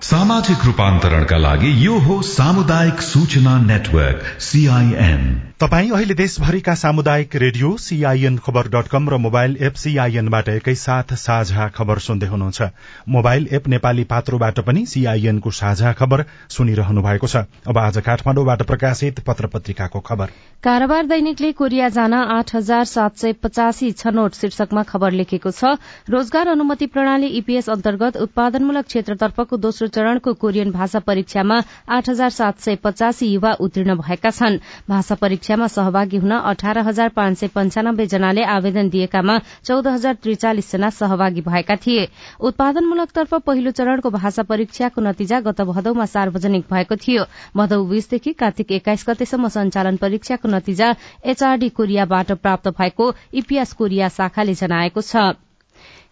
सामाजिक 0.01 0.57
रूपान्तरणका 0.65 1.37
लागि 1.37 1.87
यो 1.87 1.99
हो 1.99 2.21
सामुदायिक 2.21 3.01
सूचना 3.01 3.57
नेटवर्क 3.57 4.39
सीआईएन 4.39 5.46
तपाई 5.61 5.89
अहिले 5.89 6.13
देशभरिका 6.13 6.73
सामुदायिक 6.75 7.35
रेडियो 7.35 7.69
सीआईएन 7.81 8.35
खबर 8.37 8.67
डट 8.69 8.87
कम 8.87 9.09
र 9.09 9.17
मोबाइल 9.17 9.55
एप 9.59 9.73
सीआईएनबाट 9.75 10.49
एकैसाथ 10.49 11.13
साझा 11.17 11.67
खबर 11.75 11.99
सुन्दै 11.99 12.27
हुनुहुन्छ। 12.27 12.61
मोबाइल 13.09 13.47
एप 13.51 13.67
नेपाली 13.67 14.03
पात्रोबाट 14.03 14.59
पनि 14.59 14.85
सीआईएनको 14.85 15.51
साझा 15.51 15.93
खबर 15.93 16.23
सुनिरहनु 16.49 17.01
भएको 17.01 17.27
छ। 17.27 17.41
अब 17.65 17.77
आज 17.77 17.97
काठमाडौँबाट 18.05 18.61
प्रकाशित 18.63 19.19
पत्र 19.25 19.47
पत्रिकाको 19.47 19.99
खबर। 20.01 20.27
कारोबार 20.63 21.05
दैनिकले 21.07 21.51
कोरिया 21.53 21.89
जान 21.89 22.13
आठ 22.13 22.53
हजार 22.55 22.85
सात 22.85 23.17
सय 23.17 23.33
पचासी 23.41 23.91
छनौट 23.93 24.35
शीर्षकमा 24.35 24.83
खबर 24.83 25.11
लेखेको 25.13 25.51
छ। 25.51 25.73
रोजगार 26.09 26.47
अनुमति 26.47 26.85
प्रणाली 26.93 27.27
ईपीएस 27.33 27.69
अन्तर्गत 27.71 28.17
उत्पादनमूलक 28.19 28.85
क्षेत्रतर्फको 28.85 29.57
दोस्रो 29.57 29.87
चरणको 29.89 30.33
कोरियन 30.37 30.71
भाषा 30.71 30.99
परीक्षामा 31.01 31.59
आठ 31.89 32.09
हजार 32.09 32.29
सात 32.29 32.61
सय 32.61 32.75
पचासी 32.85 33.33
युवा 33.33 33.57
उत्तीर्ण 33.59 33.95
भएका 33.97 34.29
छन्। 34.31 34.61
भाषा 34.89 35.15
परीक्षामा 35.47 35.67
सहभागी 35.69 36.17
हुन 36.17 36.31
अठार 36.31 36.77
हजार 36.83 37.09
पाँच 37.15 37.37
सय 37.39 37.47
पञ्चानब्बे 37.47 38.05
जनाले 38.05 38.43
आवेदन 38.45 38.89
दिएकामा 38.91 39.37
चौध 39.63 39.87
हजार 39.87 40.13
त्रिचालिस 40.19 40.71
जना 40.71 40.89
सहभागी 40.91 41.41
भएका 41.41 41.75
थिए। 41.77 42.07
उत्पादनमूलकतर्फ 42.41 43.33
पहिलो 43.47 43.71
चरणको 43.71 44.09
भाषा 44.11 44.43
परीक्षाको 44.43 45.01
नतिजा 45.01 45.39
गत 45.47 45.61
भदौमा 45.71 46.05
सार्वजनिक 46.05 46.67
भएको 46.67 46.95
थियो। 46.99 47.23
भदौ 47.55 47.83
बीसदेखि 47.87 48.33
कार्तिक 48.35 48.71
एक्काइस 48.73 49.05
गतेसम्म 49.07 49.47
सञ्चालन 49.47 49.95
परीक्षाको 50.03 50.47
नतिजा 50.51 50.93
एचआरडी 51.25 51.69
कोरियाबाट 51.71 52.31
प्राप्त 52.43 52.67
भएको 52.75 53.13
इपिएस 53.33 53.73
कोरिया 53.73 54.07
शाखाले 54.11 54.53
जनाएको 54.53 55.01
छ। 55.01 55.46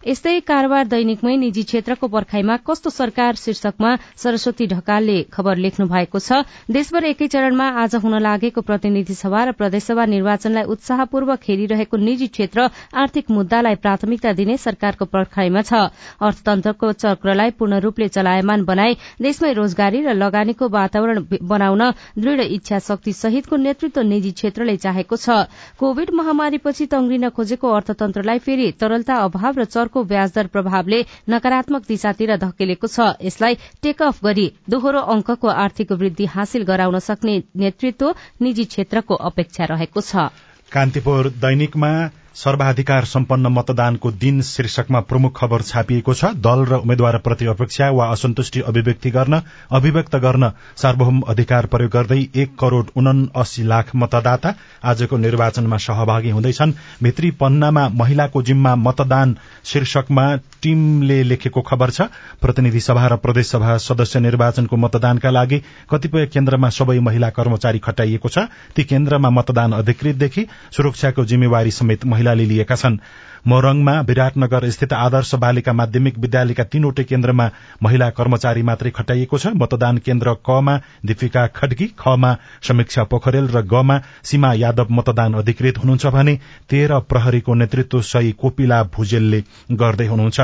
यस्तै 0.06 0.32
कारोबार 0.48 0.86
दैनिकमै 0.86 1.32
निजी 1.36 1.62
क्षेत्रको 1.68 2.08
पर्खाइमा 2.10 2.56
कस्तो 2.66 2.90
सरकार 2.94 3.38
शीर्षकमा 3.38 3.88
सरस्वती 4.22 4.66
ढकालले 4.72 5.14
खबर 5.34 5.56
लेख्नु 5.64 5.86
भएको 5.92 6.18
छ। 6.18 6.46
देशभर 6.70 7.04
एकै 7.08 7.26
चरणमा 7.26 7.66
आज 7.82 7.96
हुन 8.04 8.14
लागेको 8.22 8.62
प्रतिनिधि 8.68 9.16
सभा 9.20 9.40
र 9.42 9.54
प्रदेशसभा 9.58 10.04
निर्वाचनलाई 10.12 10.70
उत्साहपूर्वक 10.74 11.48
हेरिरहेको 11.48 11.96
निजी 11.98 12.28
क्षेत्र 12.28 12.68
आर्थिक 13.02 13.30
मुद्दालाई 13.30 13.80
प्राथमिकता 13.82 14.32
दिने 14.38 14.56
सरकारको 14.66 15.08
पर्खाइमा 15.10 15.62
छ। 15.62 15.90
अर्थतन्त्रको 16.22 16.92
चक्रलाई 17.02 17.50
पूर्ण 17.58 17.82
रूपले 17.82 18.08
चलायमान 18.14 18.64
बनाई 18.64 18.94
देशमै 19.20 19.52
रोजगारी 19.58 20.04
र 20.06 20.14
लगानीको 20.14 20.70
वातावरण 20.70 21.18
बनाउन 21.50 21.82
दृढ़ 22.20 22.46
इच्छा 22.46 22.78
शक्ति 22.86 23.16
सहितको 23.24 23.56
नेतृत्व 23.58 24.06
निजी 24.06 24.32
क्षेत्रले 24.38 24.76
चाहेको 24.86 25.16
छ। 25.18 25.50
कोविड 25.82 26.14
महामारीपछि 26.14 26.86
तंग्रिन 26.94 27.28
खोजेको 27.34 27.74
अर्थतन्त्रलाई 27.74 28.46
फेरि 28.46 28.70
तरलता 28.78 29.20
अभाव 29.26 29.52
र 29.58 29.64
चर्को 29.66 29.94
ब्याजदर 30.04 30.46
प्रभावले 30.46 31.04
नकारात्मक 31.30 31.82
दिशातिर 31.88 32.36
धकेलेको 32.36 32.86
छ। 32.86 33.00
यसलाई 33.22 33.54
टेक 33.82 34.02
अफ 34.02 34.24
गरी 34.24 34.46
दोहोरो 34.70 35.00
अंकको 35.14 35.48
आर्थिक 35.48 35.92
वृद्धि 35.92 36.24
हासिल 36.26 36.62
गराउन 36.62 36.98
सक्ने 36.98 37.42
नेतृत्व 37.56 38.14
निजी 38.42 38.64
क्षेत्रको 38.64 39.14
अपेक्षा 39.14 39.64
रहेको 39.64 40.00
छ। 40.00 40.28
कान्तिपुर 40.72 41.28
दैनिकमा 41.40 41.92
सर्वाधिकार 42.36 43.04
सम्पन्न 43.06 43.46
मतदानको 43.48 44.10
दिन 44.14 44.40
शीर्षकमा 44.44 45.00
प्रमुख 45.02 45.32
खबर 45.36 45.62
छापिएको 45.62 46.14
छ। 46.14 46.24
दल 46.36 46.64
र 46.66 46.74
उम्मेद्वारप्रति 46.76 47.46
अपेक्षा 47.46 47.88
वा 47.90 48.06
असन्तुष्टि 48.12 48.60
अभिव्यक्ति 48.62 49.10
गर्न 49.10 49.40
अभिव्यक्त 49.72 50.16
गर्न 50.16 50.50
सार्वभौम 50.76 51.20
अधिकार 51.28 51.66
प्रयोग 51.66 51.90
गर्दै 51.92 52.18
एक 52.36 52.54
करोड़ 52.60 52.84
उनासी 52.96 53.62
लाख 53.64 53.94
मतदाता 53.96 54.54
आजको 54.84 55.16
निर्वाचनमा 55.16 55.76
सहभागी 55.78 56.30
हुँदैछन्। 56.30 56.72
भित्री 57.02 57.30
पन्नामा 57.40 57.88
महिलाको 57.94 58.42
जिम्मा 58.42 58.74
मतदान 58.78 59.36
शीर्षकमा 59.64 60.26
टीमले 60.62 61.22
लेखेको 61.22 61.60
खबर 61.62 61.90
छ। 61.90 62.00
प्रतिनिधि 62.42 62.80
सभा 62.80 63.06
र 63.06 63.16
प्रदेशसभा 63.16 63.76
सदस्य 63.78 64.20
निर्वाचनको 64.20 64.76
मतदानका 64.76 65.30
लागि 65.30 65.62
कतिपय 65.90 66.26
केन्द्रमा 66.26 66.68
सबै 66.70 66.98
महिला 67.00 67.30
कर्मचारी 67.32 67.78
खटाइएको 67.78 68.28
छ। 68.28 68.46
ती 68.76 68.84
केन्द्रमा 68.84 69.30
मतदान 69.30 69.72
अधिकृतदेखि 69.72 70.46
सुरक्षाको 70.76 71.24
जिम्मेवारी 71.24 71.70
समेत 71.72 72.04
महिलाले 72.26 72.44
लिएका 72.44 72.74
छन्। 72.74 72.98
मोरङमा 73.46 73.92
विराटनगर 74.02 74.68
स्थित 74.70 74.92
आदर्श 74.92 75.34
बालिका 75.36 75.72
माध्यमिक 75.72 76.18
विद्यालयका 76.18 76.64
तीनवटै 76.66 77.04
केन्द्रमा 77.04 77.46
महिला 77.82 78.08
कर्मचारी 78.10 78.62
मात्रै 78.62 78.90
खटाइएको 78.90 79.38
छ। 79.38 79.46
मतदान 79.56 79.98
केन्द्र 80.06 80.34
कमा 80.42 80.74
दीपिका 81.06 81.46
खड्गी 81.54 81.86
खमा 81.98 82.30
समीक्षा 82.62 83.04
पोखरेल 83.06 83.46
र 83.48 83.62
गमा 83.64 83.98
सीमा 84.24 84.52
यादव 84.56 84.90
मतदान 84.90 85.34
अधिकृत 85.36 85.78
हुनुहुन्छ 85.78 86.06
भने 86.16 86.34
तेह्र 86.70 86.98
प्रहरीको 87.06 87.54
नेतृत्व 87.56 88.00
सही 88.04 88.32
कोपिला 88.34 88.82
भुजेलले 88.90 89.40
गर्दै 89.74 90.06
हुनुहुन्छ। 90.06 90.40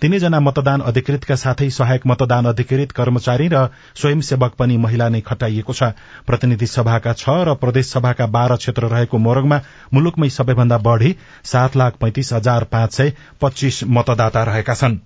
तीनैजना 0.00 0.40
मतदान 0.40 0.80
अधिकृतका 0.88 1.36
साथै 1.36 1.68
सहायक 1.72 2.06
मतदान 2.06 2.46
अधिकृत 2.46 2.92
कर्मचारी 2.92 3.48
र 3.48 3.66
स्वयंसेवक 3.96 4.56
पनि 4.58 4.76
महिला 4.78 5.08
नै 5.08 5.20
खटाइएको 5.20 5.72
छ। 5.72 5.92
प्रतिनिधि 6.26 6.66
सभाका 6.68 7.12
छ 7.14 7.36
र 7.44 7.54
प्रदेश 7.60 7.92
सभाका 7.92 8.26
बाह्र 8.32 8.56
क्षेत्र 8.56 8.88
रहेको 8.88 9.18
मोरङमा 9.18 9.60
मुलुकमै 9.94 10.28
सबैभन्दा 10.30 10.78
बढ़ी 10.80 11.14
सात 11.44 11.76
लाख 11.76 11.96
पैंतिस 12.00 12.32
हजार 12.46 12.64
पाँच 12.64 12.92
सय 12.94 13.12
पच्चीस 13.40 13.80
मतदाता 13.90 14.42
रहेका 14.44 14.74
छन्। 14.74 14.98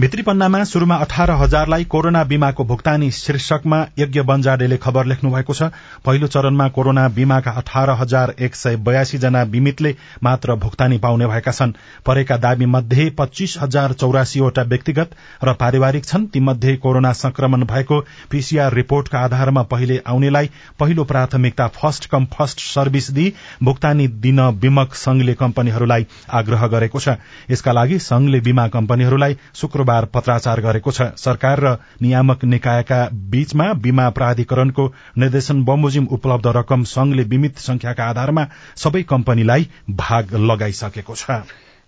भित्री 0.00 0.22
पन्नामा 0.22 0.62
शुरूमा 0.64 0.96
अठार 0.96 1.30
हजारलाई 1.30 1.84
कोरोना 1.84 2.22
बीमाको 2.24 2.64
भुक्तानी 2.64 3.10
शीर्षकमा 3.10 3.78
यज्ञ 3.98 4.20
बन्जाडेले 4.22 4.76
खबर 4.76 5.06
लेख्नु 5.06 5.30
भएको 5.30 5.54
छ। 5.54 5.62
पहिलो 6.04 6.26
चरणमा 6.26 6.68
कोरोना 6.68 7.06
बीमाका 7.16 7.50
अठार 7.52 7.90
हजार 8.00 8.34
एक 8.38 8.54
सय 8.54 8.76
बयासी 8.78 9.18
जना 9.18 9.44
बीमितले 9.46 9.94
मात्र 10.22 10.54
भुक्तानी 10.56 10.98
पाउने 10.98 11.26
भएका 11.26 11.52
छन्। 11.52 11.72
परेका 12.06 12.36
दावी 12.36 12.66
मध्ये 12.66 13.08
पच्चीस 13.18 13.56
हजार 13.60 13.92
चौरासीवटा 13.94 14.62
व्यक्तिगत 14.64 15.16
र 15.44 15.54
पारिवारिक 15.54 16.04
छन्। 16.04 16.26
तीमध्ये 16.28 16.76
कोरोना 16.76 17.12
संक्रमण 17.14 17.64
भएको 17.64 18.00
पीसीआर 18.30 18.74
रिपोर्टका 18.74 19.18
आधारमा 19.20 19.62
पहिले 19.66 19.98
आउनेलाई 20.06 20.50
पहिलो 20.78 21.04
प्राथमिकता 21.04 21.66
फर्स्ट 21.74 22.06
कम 22.06 22.26
फर्स्ट 22.36 22.60
सर्भिस 22.68 23.10
दिई 23.10 23.34
भुक्तानी 23.62 24.08
दिन 24.22 24.40
बीमक 24.60 24.94
संघले 24.96 25.34
कम्पनीहरूलाई 25.34 26.06
आग्रह 26.34 26.66
गरेको 26.68 27.00
छ। 27.00 27.18
यसका 27.50 27.72
लागि 27.72 27.98
संघले 28.00 28.40
बीमा 28.40 28.68
कम्पनीहरूलाई 28.68 29.36
शुक्रबार 29.54 29.86
पत्राचार 29.88 30.60
गरेको 30.60 30.90
छ। 30.90 31.02
सरकार 31.16 31.60
र 31.60 31.76
नियामक 32.02 32.44
निकायका 32.44 33.08
बीचमा 33.12 33.72
बीमा 33.72 34.10
प्राधिकरणको 34.10 34.92
निर्देशन 35.18 35.64
बमोजिम 35.64 36.06
उपलब्ध 36.10 36.46
रकम 36.46 36.84
संघले 36.84 37.24
बीमित 37.24 37.58
संख्याका 37.58 38.04
आधारमा 38.04 38.46
सबै 38.76 39.02
कम्पनीलाई 39.02 39.68
भाग 39.90 40.34
लगाइसकेको 40.34 41.14
छ। 41.14 41.30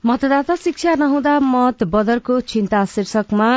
मतदाता 0.04 0.54
शिक्षा 0.56 0.94
नहुँदा 0.94 1.38
मत 1.40 1.82
बदरको 1.84 2.38
चिन्ता 2.40 2.84
शीर्षकमा 2.84 3.48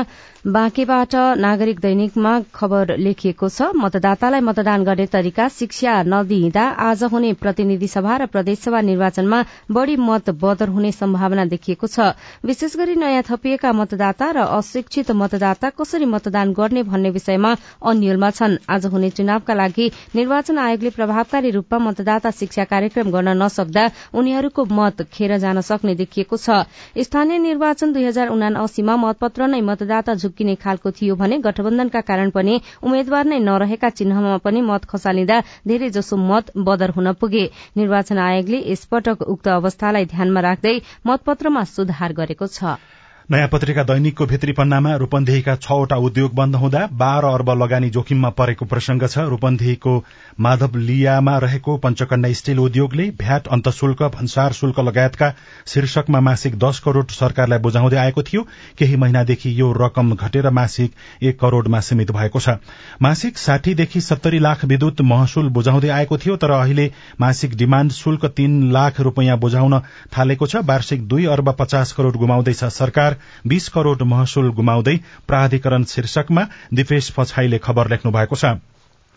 बाँकेबाट 0.46 1.16
नागरिक 1.40 1.80
दैनिकमा 1.80 2.32
खबर 2.54 2.98
लेखिएको 3.00 3.48
छ। 3.50 3.72
मतदातालाई 3.74 4.42
मतदान 4.44 4.84
गर्ने 4.84 5.06
तरिका 5.08 5.48
शिक्षा 5.50 5.94
नदिइँदा 6.04 6.64
आज 6.84 7.04
हुने 7.14 7.32
प्रतिनिधि 7.40 7.88
सभा 7.88 8.18
र 8.18 8.26
प्रदेशसभा 8.28 8.82
निर्वाचनमा 8.82 9.40
बढ़ी 9.72 9.96
मत 9.98 10.30
बदर 10.44 10.68
हुने 10.70 10.92
सम्भावना 10.92 11.46
देखिएको 11.48 11.88
छ। 11.88 12.12
विशेष 12.44 12.76
गरी 12.76 12.96
नयाँ 13.00 13.24
थपिएका 13.24 13.72
मतदाता 13.72 14.30
र 14.32 14.44
अशिक्षित 14.52 15.12
मतदाता 15.16 15.70
कसरी 15.80 16.06
मतदान 16.06 16.52
गर्ने 16.54 16.84
भन्ने 16.84 17.10
विषयमा 17.16 17.56
अन्यलमा 17.88 18.30
छन्। 18.34 18.58
आज 18.68 18.86
हुने 18.92 19.10
चुनावका 19.16 19.54
लागि 19.54 19.88
निर्वाचन 20.16 20.58
आयोगले 20.60 20.90
प्रभावकारी 20.92 21.52
रूपमा 21.56 21.80
मतदाता 21.88 22.32
शिक्षा 22.34 22.64
कार्यक्रम 22.68 23.16
गर्न 23.16 23.38
नसक्दा 23.40 23.88
उनीहरूको 24.12 24.66
मत 24.76 25.08
खेर 25.08 25.38
जान 25.40 25.62
सक्ने 25.64 25.96
देखिएको 25.96 26.33
छ। 26.38 26.66
स्थानीय 27.00 27.38
निर्वाचन 27.40 27.94
दुई 27.94 28.04
हजार 28.06 28.28
उनासीमा 28.30 28.96
मतपत्र 28.96 29.48
नै 29.48 29.62
मतदाता 29.62 30.14
झुक्किने 30.16 30.56
खालको 30.64 30.92
थियो 30.92 31.16
भने 31.16 31.38
गठबन्धनका 31.42 32.02
कारण 32.02 32.30
पनि 32.30 32.60
उम्मेद्वार 32.84 33.26
नै 33.26 33.40
नरहेका 33.42 33.90
चिन्हमा 33.92 34.38
पनि 34.44 34.62
मत 34.62 34.86
खसालिँदा 34.86 35.40
धेरै 35.68 35.90
जसो 35.92 36.18
मत 36.24 36.52
बदर 36.58 36.90
हुन 36.92 37.14
पुगे। 37.16 37.46
निर्वाचन 37.78 38.18
आयोगले 38.20 38.64
यसपटक 38.72 39.22
उक्त 39.28 39.48
अवस्थालाई 39.50 40.06
ध्यानमा 40.06 40.42
राख्दै 40.42 40.76
मतपत्रमा 41.08 41.64
सुधार 41.70 42.14
गरेको 42.14 42.48
छ। 42.48 42.78
नयाँ 43.32 43.48
पत्रिका 43.48 43.84
दैनिकको 43.84 44.26
भित्री 44.26 44.52
पन्नामा 44.52 44.96
रूपन्देहीका 44.96 45.56
छवटा 45.56 45.96
उद्योग 45.98 46.34
बन्द 46.36 46.56
हुँदा 46.56 46.80
बाह्र 46.94 47.26
अर्ब 47.26 47.50
लगानी 47.52 47.90
जोखिममा 47.90 48.30
परेको 48.30 48.66
प्रसंग 48.66 49.08
छ। 49.08 49.18
रूपन्देहीको 49.30 49.94
माधवलियामा 50.40 51.38
रहेको 51.38 51.76
पञ्चकन्या 51.78 52.34
स्टील 52.34 52.60
उद्योगले 52.60 53.10
भ्याट 53.20 53.48
अन्तशुल्क 53.48 54.04
भन्सार 54.16 54.54
शुल्क 54.54 54.80
लगायतका 54.80 55.32
शीर्षकमा 55.68 56.20
मासिक 56.20 56.58
दश 56.60 56.80
करोड़ 56.80 57.06
सरकारलाई 57.12 57.60
बुझाउँदै 57.60 57.98
आएको 57.98 58.24
थियो। 58.24 58.42
केही 58.78 58.96
महिनादेखि 58.96 59.54
यो 59.62 59.72
रकम 59.76 60.14
घटेर 60.16 60.50
मासिक 60.52 60.92
एक 61.24 61.40
करोड़मा 61.40 61.80
सीमित 61.80 62.12
भएको 62.12 62.40
छ। 62.40 62.58
मासिक 63.02 63.38
साठीदेखि 63.38 64.02
सत्तरी 64.02 64.40
लाख 64.40 64.66
विद्युत 64.66 65.02
महसुल 65.04 65.50
बुझाउँदै 65.56 65.90
आएको 65.92 66.18
थियो 66.18 66.36
तर 66.36 66.52
अहिले 66.52 66.92
मासिक 67.22 67.56
डिमाण्ड 67.56 67.92
शुल्क 67.94 68.26
तीन 68.36 68.72
लाख 68.72 69.02
रूपियाँ 69.02 69.40
बुझाउन 69.40 69.80
थालेको 70.12 70.48
छ। 70.48 70.66
वार्षिक 70.66 71.08
दुई 71.08 71.26
अर्ब 71.30 71.56
पचास 71.60 71.92
करोड़ 71.94 72.16
गुमाउँदैछ 72.18 72.64
सरकार। 72.74 73.12
बीस 73.48 73.70
करोड़ 73.70 74.04
महसुल 74.04 74.52
गुमाउँदै 74.52 74.98
प्राधिकरण 75.28 75.84
शीर्षकमा 75.84 76.48
दिपेश 76.74 77.10
पछाईले 77.10 77.58
खबर 77.58 77.90
लेख्नु 77.90 78.12
भएको 78.12 78.36
छ। 78.36 78.56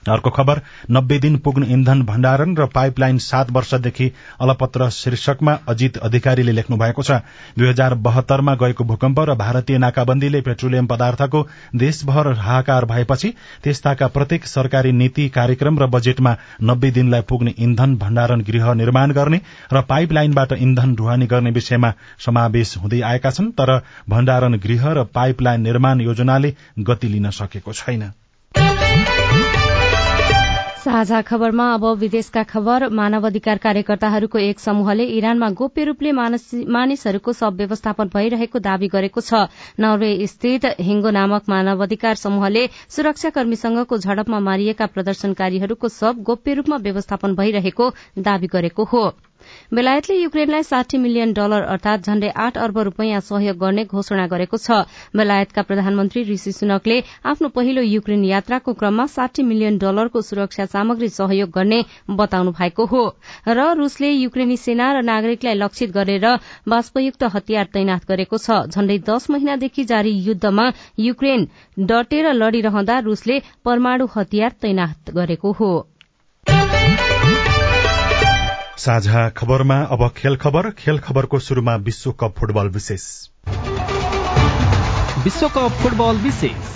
अर्को 0.09 0.31
खबर 0.31 0.61
नब्बे 0.91 1.19
दिन 1.19 1.37
पुग्ने 1.39 1.67
इन्धन 1.73 2.03
भण्डारण 2.03 2.55
र 2.57 2.67
पाइपलाइन 2.75 3.19
सात 3.21 3.51
वर्षदेखि 3.51 4.11
अलपत्र 4.41 4.89
शीर्षकमा 4.91 5.59
अजित 5.69 5.97
अधिकारीले 5.99 6.53
लेख्नु 6.53 6.77
भएको 6.77 7.03
छ। 7.03 7.21
दुई 7.59 7.69
हजार 7.69 7.95
बहत्तरमा 8.07 8.55
गएको 8.55 8.85
भूकम्प 8.85 9.21
र 9.21 9.35
भारतीय 9.37 9.79
नाकाबन्दीले 9.79 10.41
पेट्रोलियम 10.41 10.87
पदार्थको 10.87 11.47
देशभर 11.77 12.33
हाहाकार 12.39 12.85
भएपछि 12.85 13.33
त्यस्ताका 13.65 14.07
प्रत्येक 14.09 14.47
सरकारी 14.47 14.93
नीति 14.93 15.29
कार्यक्रम 15.31 15.79
र 15.79 15.87
बजेटमा 15.89 16.37
नब्बे 16.63 16.91
दिनलाई 16.91 17.21
पुग्ने 17.29 17.55
इन्धन 17.59 17.97
भण्डारण 17.97 18.43
गृह 18.43 18.73
निर्माण 18.75 19.13
गर्ने 19.13 19.41
र 19.73 19.83
पाइपलाइनबाट 19.89 20.53
इन्धन 20.53 20.95
ढुवानी 20.95 21.27
गर्ने 21.27 21.51
विषयमा 21.53 21.93
समावेश 22.27 22.77
हुँदै 22.79 23.01
आएका 23.05 23.31
छन् 23.31 23.51
तर 23.53 23.77
भण्डारण 24.09 24.59
गृह 24.59 24.93
र 24.93 25.05
पाइपलाइन 25.15 25.61
निर्माण 25.63 26.01
योजनाले 26.01 26.55
गति 26.79 27.09
लिन 27.09 27.31
सकेको 27.33 27.73
छैन। 27.73 28.11
साझा 30.87 31.21
खबरमा 31.23 31.65
अब 31.75 31.85
विदेशका 31.99 32.43
खबर। 32.47 32.89
मानव 32.95 33.27
अधिकार 33.27 33.59
कार्यकर्ताहरूको 33.59 34.39
एक 34.41 34.61
समूहले 34.61 35.05
इरानमा 35.15 35.49
गोप्य 35.53 35.85
रूपले 35.85 36.13
मानिसहरूको 36.13 37.33
सब 37.33 37.57
व्यवस्थापन 37.57 38.13
भइरहेको 38.15 38.59
दावी 38.61 38.89
गरेको 38.95 39.21
छ। 39.21 39.43
नर्वे 39.81 40.11
स्थित 40.29 40.71
हिङ्गो 40.81 41.11
नामक 41.11 41.51
मानवाधिकार 41.51 42.15
समूहले 42.23 42.67
सुरक्षाकर्मीसँगको 42.97 43.99
झडपमा 43.99 44.41
मारिएका 44.47 44.87
प्रदर्शनकारीहरूको 44.95 45.89
सब 45.91 46.23
गोप्य 46.23 46.55
रूपमा 46.55 46.77
व्यवस्थापन 46.83 47.35
भइरहेको 47.35 47.95
दावी 48.23 48.47
गरेको 48.55 48.85
हो। 48.87 49.09
बेलायतले 49.75 50.17
युक्रेनलाई 50.17 50.63
साठी 50.63 50.99
मिलियन 50.99 51.33
डलर 51.33 51.63
अर्थात 51.65 52.07
झण्डै 52.07 52.29
आठ 52.37 52.59
अर्ब 52.59 52.79
रूपियाँ 52.89 53.21
सहयोग 53.21 53.57
गर्ने 53.59 53.85
घोषणा 53.85 54.27
गरेको 54.27 54.57
छ। 54.57 54.85
बेलायतका 55.17 55.63
प्रधानमन्त्री 55.63 56.23
ऋषि 56.33 56.53
सुनकले 56.53 57.01
आफ्नो 57.25 57.49
पहिलो 57.57 57.83
युक्रेन 57.83 58.25
यात्राको 58.25 58.73
क्रममा 58.73 59.07
साठी 59.07 59.43
मिलियन 59.43 59.79
डलरको 59.79 60.21
सुरक्षा 60.23 60.67
सामग्री 60.67 61.09
सहयोग 61.09 61.51
गर्ने 61.51 61.81
बताउनु 62.11 62.51
भएको 62.53 62.85
हो। 62.87 63.03
र 63.49 63.73
रूसले 63.79 64.11
युक्रेनी 64.11 64.57
सेना 64.57 64.93
र 64.93 65.03
नागरिकलाई 65.03 65.55
लक्षित 65.57 65.91
गरेर 65.93 66.27
बाष्पयुक्त 66.69 67.23
हतियार 67.35 67.67
तैनाथ 67.75 68.07
गरेको 68.09 68.39
छ। 68.39 68.63
झण्डै 68.69 68.99
दश 69.09 69.31
महिनादेखि 69.31 69.85
जारी 69.85 70.13
युद्धमा 70.29 70.71
युक्रेन 71.01 71.49
डटेर 71.87 72.33
लड़िरहँदा 72.35 72.99
रूसले 73.07 73.41
परमाणु 73.65 74.07
हतियार 74.17 74.53
तैनाथ 74.63 75.13
गरेको 75.15 75.53
हो। 75.53 75.96
साझा 78.79 79.29
खबरमा 79.29 79.77
अब 79.83 80.09
खेल 80.17 80.37
खबर। 80.37 80.71
खेल 80.71 80.99
खबरको 80.99 81.39
शुरूमा 81.39 81.75
विश्वकप 81.77 82.35
फुटबल 82.39 82.69
विशेष। 82.69 83.05
विश्वकप 85.25 85.71
फुटबल 85.73 86.17
विशेष। 86.17 86.75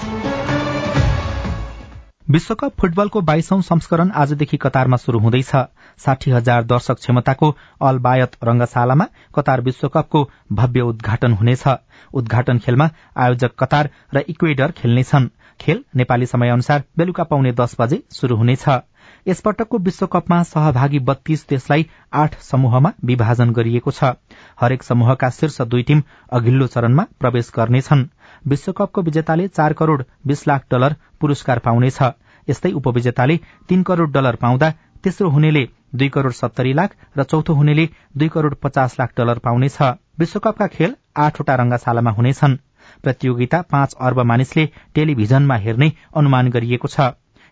विश्वकप 2.31 2.73
फुटबलको 2.81 3.21
बाइसौं 3.21 3.61
संस्करण 3.61 4.11
आजदेखि 4.15 4.57
कतारमा 4.57 4.97
शुरू 4.97 5.19
हुँदैछ। 5.19 5.51
साठी 5.99 6.31
हजार 6.31 6.65
दर्शक 6.65 6.95
क्षमताको 6.95 7.51
अल 7.83 7.99
बायत 7.99 8.37
रंगशालामा 8.45 9.07
कतार 9.35 9.61
विश्वकपको 9.61 10.29
भव्य 10.53 10.81
उद्घाटन 10.81 11.33
हुनेछ। 11.33 11.65
उद्घाटन 12.15 12.59
खेलमा 12.59 12.89
आयोजक 13.17 13.51
कतार 13.59 13.91
र 14.15 14.25
इक्वेडर 14.29 14.71
खेल्नेछन्। 14.71 15.29
खेल 15.61 15.85
नेपाली 15.97 16.27
समय 16.27 16.49
अनुसार 16.49 16.83
बेलुका 16.99 17.25
पाउने 17.25 17.53
दस 17.53 17.77
बजे 17.81 18.03
शुरू 18.13 18.37
हुनेछ। 18.37 18.69
यसपटकको 19.27 19.79
विश्वकपमा 19.81 20.43
सहभागी 20.43 20.99
बत्तीस 21.01 21.47
देशलाई 21.49 21.87
आठ 22.15 22.39
समूहमा 22.43 22.93
विभाजन 23.05 23.51
गरिएको 23.53 23.91
छ। 23.91 24.13
हरेक 24.61 24.83
समूहका 24.83 25.31
शीर्ष 25.31 25.61
दुई 25.63 25.83
टीम 25.83 26.03
अघिल्लो 26.33 26.67
चरणमा 26.67 27.07
प्रवेश 27.21 27.51
गर्नेछन्। 27.57 28.07
विश्वकपको 28.45 29.03
विजेताले 29.03 29.49
चार 29.51 29.73
करोड़ 29.73 30.03
बीस 30.27 30.47
लाख 30.49 30.65
डलर 30.71 30.97
पुरस्कार 31.21 31.59
पाउनेछ। 31.59 31.99
यस्तै 32.49 32.73
उपविजेताले 32.73 33.37
तीन 33.69 33.83
करोड़ 33.83 34.11
डलर 34.11 34.37
पाउँदा 34.37 34.71
तेस्रो 35.05 35.29
हुनेले 35.31 35.69
दुई 35.95 36.09
करोड़ 36.09 36.33
सत्तरी 36.33 36.73
लाख 36.73 36.97
र 37.19 37.23
चौथो 37.25 37.55
हुनेले 37.55 37.89
दुई 38.17 38.29
करोड़ 38.29 38.55
पचास 38.55 38.97
लाख 39.01 39.13
डलर 39.17 39.39
पाउनेछ। 39.39 39.79
विश्वकपका 40.19 40.67
खेल 40.67 40.95
आठवटा 41.19 41.55
रंगशालामा 41.55 42.11
हुनेछन्। 42.11 42.57
प्रतियोगिता 43.03 43.61
पाँच 43.63 43.95
अर्ब 44.01 44.21
मानिसले 44.27 44.67
टेलिभिजनमा 44.95 45.57
हेर्ने 45.57 45.93
अनुमान 46.17 46.51
गरिएको 46.51 46.89
छ। 46.89 47.01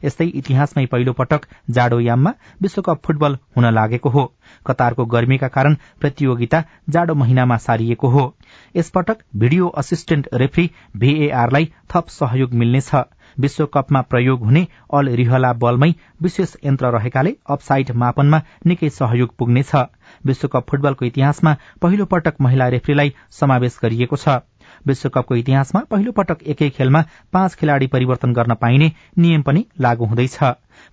यस्तै 0.05 0.27
इतिहासमै 0.41 0.85
पहिलो 0.87 1.13
पटक 1.13 1.47
जाडोयाममा 1.71 2.33
विश्वकप 2.63 3.01
फुटबल 3.05 3.39
हुन 3.57 3.71
लागेको 3.75 4.09
हो। 4.09 4.25
कतारको 4.67 5.05
गर्मीका 5.07 5.49
कारण 5.49 5.77
प्रतियोगिता 6.01 6.63
जाडो 6.89 7.15
महिनामा 7.15 7.57
सारिएको 7.59 8.09
हो। 8.09 8.25
यसपटक 8.77 9.23
भिडियो 9.37 9.69
असिस्टेन्ट 9.79 10.29
रेफ्री 10.35 10.71
भीएआरलाई 10.97 11.73
थप 11.95 12.09
सहयोग 12.11 12.55
मिल्नेछ। 12.55 12.91
विश्वकपमा 13.39 14.01
प्रयोग 14.03 14.45
हुने 14.45 14.67
अल 14.95 15.09
रिहला 15.15 15.53
बलमै 15.63 15.91
विशेष 16.23 16.55
यन्त्र 16.65 16.91
रहेकाले 16.93 17.37
अफसाइड 17.51 17.91
मापनमा 17.95 18.43
निकै 18.67 18.91
सहयोग 18.91 19.37
पुग्नेछ। 19.39 19.75
विश्वकप 20.27 20.67
फुटबलको 20.71 21.05
इतिहासमा 21.05 21.57
पहिलो 21.83 22.05
पटक 22.05 22.41
महिला 22.41 22.69
रेफ्रीलाई 22.69 23.15
समावेश 23.31 23.79
गरिएको 23.83 24.17
छ। 24.17 24.41
विश्वकपको 24.87 25.35
इतिहासमा 25.35 25.81
पहिलो 25.91 26.12
पटक 26.12 26.43
एकै 26.47 26.69
खेलमा 26.71 27.05
पाँच 27.33 27.55
खेलाड़ी 27.55 27.87
परिवर्तन 27.87 28.33
गर्न 28.33 28.55
पाइने 28.55 28.93
नियम 29.19 29.43
पनि 29.43 29.64
लागू 29.81 30.05
हुँदैछ। 30.05 30.38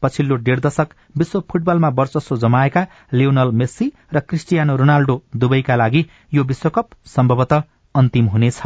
पछिल्लो 0.01 0.35
डेढ़ 0.35 0.59
दशक 0.59 0.87
विश्व 1.17 1.39
फुटबलमा 1.51 1.89
वर्चस्व 1.89 2.37
जमाएका 2.37 2.85
लियोनल 3.13 3.51
मेस्सी 3.51 3.91
र 4.13 4.19
क्रिस्टियानो 4.19 4.75
रोनाल्डो 4.75 5.15
दुवैका 5.35 5.75
लागि 5.75 6.05
यो 6.33 6.43
विश्वकप 6.43 6.89
सम्भवतः 7.05 7.63
अन्तिम 7.95 8.25
हुनेछ। 8.25 8.61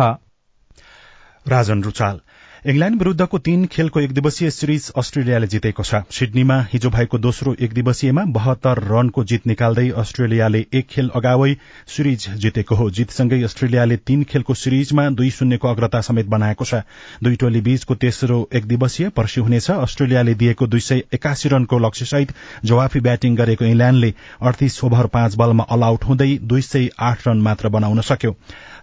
इंग्ल्याण्ड 2.67 2.97
विरूद्धको 2.99 3.37
तीन 3.39 3.65
खेलको 3.65 3.99
एक 3.99 4.11
दिवसीय 4.13 4.49
सिरिज 4.51 4.89
अस्ट्रेलियाले 4.97 5.47
जितेको 5.47 5.83
छ। 5.83 6.01
सिडनीमा 6.11 6.55
हिजो 6.73 6.89
भएको 6.89 7.17
दोस्रो 7.17 7.53
एक 7.59 7.73
दिवसीयमा 7.73 8.23
बहत्तर 8.35 8.81
रनको 8.83 9.23
जित 9.23 9.45
निकाल्दै 9.47 9.87
अस्ट्रेलियाले 9.95 10.65
एक 10.73 10.87
खेल 10.89 11.09
अगावै 11.15 11.55
सिरिज 11.87 12.27
जितेको 12.37 12.75
हो। 12.75 12.89
जितसँगै 12.91 13.41
अस्ट्रेलियाले 13.43 13.97
तीन 14.03 14.23
खेलको 14.25 14.53
सिरिजमा 14.55 15.07
दुई 15.11 15.29
शून्यको 15.31 15.67
अग्रता 15.69 16.01
समेत 16.01 16.25
बनाएको 16.27 16.65
छ। 16.65 16.81
दुई 17.23 17.35
टोली 17.35 17.61
बीचको 17.61 17.95
तेस्रो 17.95 18.39
एक 18.51 18.65
दिवसीय 18.67 19.09
पर्सि 19.15 19.41
हुनेछ। 19.41 19.71
अस्ट्रेलियाले 19.71 20.33
दिएको 20.35 20.67
दुई 20.67 20.79
सय 20.81 21.03
एकासी 21.13 21.49
रनको 21.49 21.79
लक्ष्यसहित 21.79 22.33
जवाफी 22.65 22.99
ब्याटिङ 22.99 23.35
गरेको 23.35 23.65
इंग्ल्याण्डले 23.65 24.13
अडतिस 24.41 24.83
ओभर 24.83 25.07
पाँच 25.15 25.35
बलमा 25.39 25.63
अल 25.69 25.83
आउट 25.83 26.03
हुँदै 26.03 26.37
दुई 26.43 26.61
सय 26.63 26.89
आठ 26.99 27.27
रन 27.27 27.41
मात्र 27.41 27.69
बनाउन 27.69 28.01
सक्यो। 28.03 28.35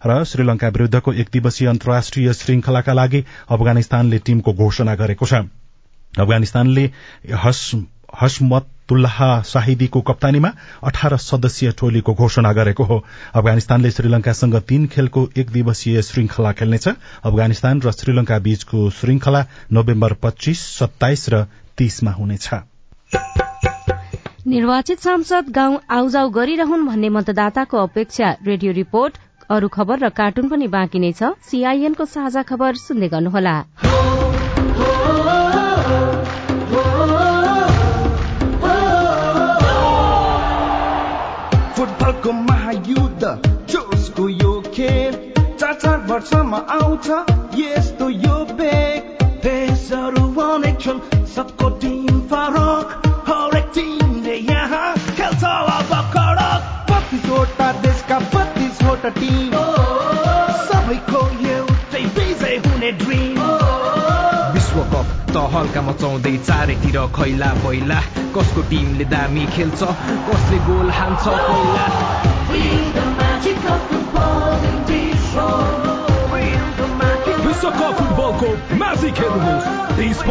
र 0.06 0.22
श्रीलंका 0.24 0.68
विरूद्धको 0.68 1.12
एक 1.14 1.28
दिवसीय 1.32 1.68
अन्तर्राष्ट्रिय 1.68 2.32
श्रृंखलाका 2.34 2.92
लागि 2.92 3.24
अफगानिस्तानले 3.50 4.18
टीमको 4.26 4.52
घोषणा 4.54 4.94
गरेको 4.94 5.26
छ। 5.26 5.34
अफगानिस्तानले 6.14 6.84
हसमतुल्लाह 8.16 9.18
शाहिदीको 9.44 10.00
कप्तानीमा 10.00 10.50
अठार 10.82 11.16
सदस्यीय 11.18 11.70
टोलीको 11.80 12.12
घोषणा 12.14 12.52
गरेको 12.52 12.84
हो। 12.84 12.96
अफगानिस्तानले 13.34 13.90
श्रीलंकासँग 13.90 14.54
तीन 14.68 14.86
खेलको 14.86 15.28
एक 15.36 15.50
दिवसीय 15.50 16.02
श्रृंखला 16.02 16.52
खेल्नेछ। 16.52 16.88
अफगानिस्तान 16.88 17.80
र 17.80 17.90
श्रीलंका 17.92 18.38
बीचको 18.38 18.78
श्रृंखला 18.92 19.44
नोभेम्बर 19.72 20.12
पच्चीस 20.22 20.60
सत्ताइस 20.78 21.28
र 21.30 21.44
तीसमा 21.78 22.12
हुनेछ। 22.12 22.48
निर्वाचित 24.46 24.98
सांसद 25.00 25.44
गाउँ 25.50 25.78
आउजाउ 25.90 26.28
गरिरहन् 26.30 26.86
भन्ने 26.86 27.08
मतदाताको 27.10 27.76
अपेक्षा 27.78 28.28
रेडियो 28.46 28.72
रिपोर्ट 28.72 29.12
अरू 29.50 29.68
खबर 29.68 29.98
र 29.98 30.08
कार्टुन 30.10 30.48
पनि 30.48 30.66
बाँकी 30.66 30.98
नै 30.98 31.12
छ। 31.12 31.30
सीआईएनको 31.42 32.04
साझा 32.04 32.42
खबर 32.42 32.74
सुन्दै 32.76 33.08
गर्नुहोला। 33.08 33.54
फुटबलको 41.76 42.30
महायुद्ध 42.42 43.22
जोसको 43.70 44.28
यो 44.28 44.52
खेल 44.74 45.12
चार 45.60 45.74
चार 45.74 45.98
वर्षमा 46.10 46.58
आउँछ 46.76 47.06
यस्तो 47.62 48.06
यो 48.10 48.36
बेग। 48.58 49.00
देशहरू 49.46 50.24
सबको 51.36 51.68
टिम 51.80 52.20
फरक। 52.30 52.75
बत्तिसवटा 59.06 59.10
टिम 59.18 59.52
सबैको 60.66 61.20
एउटै 61.48 62.02
विजय 62.16 62.56
हुने 62.66 62.90
ड्रिम 63.02 63.40
विश्वकप 64.54 65.06
त 65.30 65.42
हल्का 65.54 65.82
मचाउँदै 65.88 66.36
चारैतिर 66.48 66.98
खैला 67.16 67.50
पहिला 67.62 68.00
कसको 68.36 68.62
टिमले 68.70 69.04
दामी 69.12 69.44
खेल्छ 69.54 69.80
कसले 70.28 70.58
गोल 70.66 70.90
हान्छ 70.98 71.24
पहिला 71.46 71.86
विश्वकप 77.46 77.92
फुटबलको 77.98 78.50
म्याजिक 78.78 79.18
हेर्नुहोस् 79.24 80.24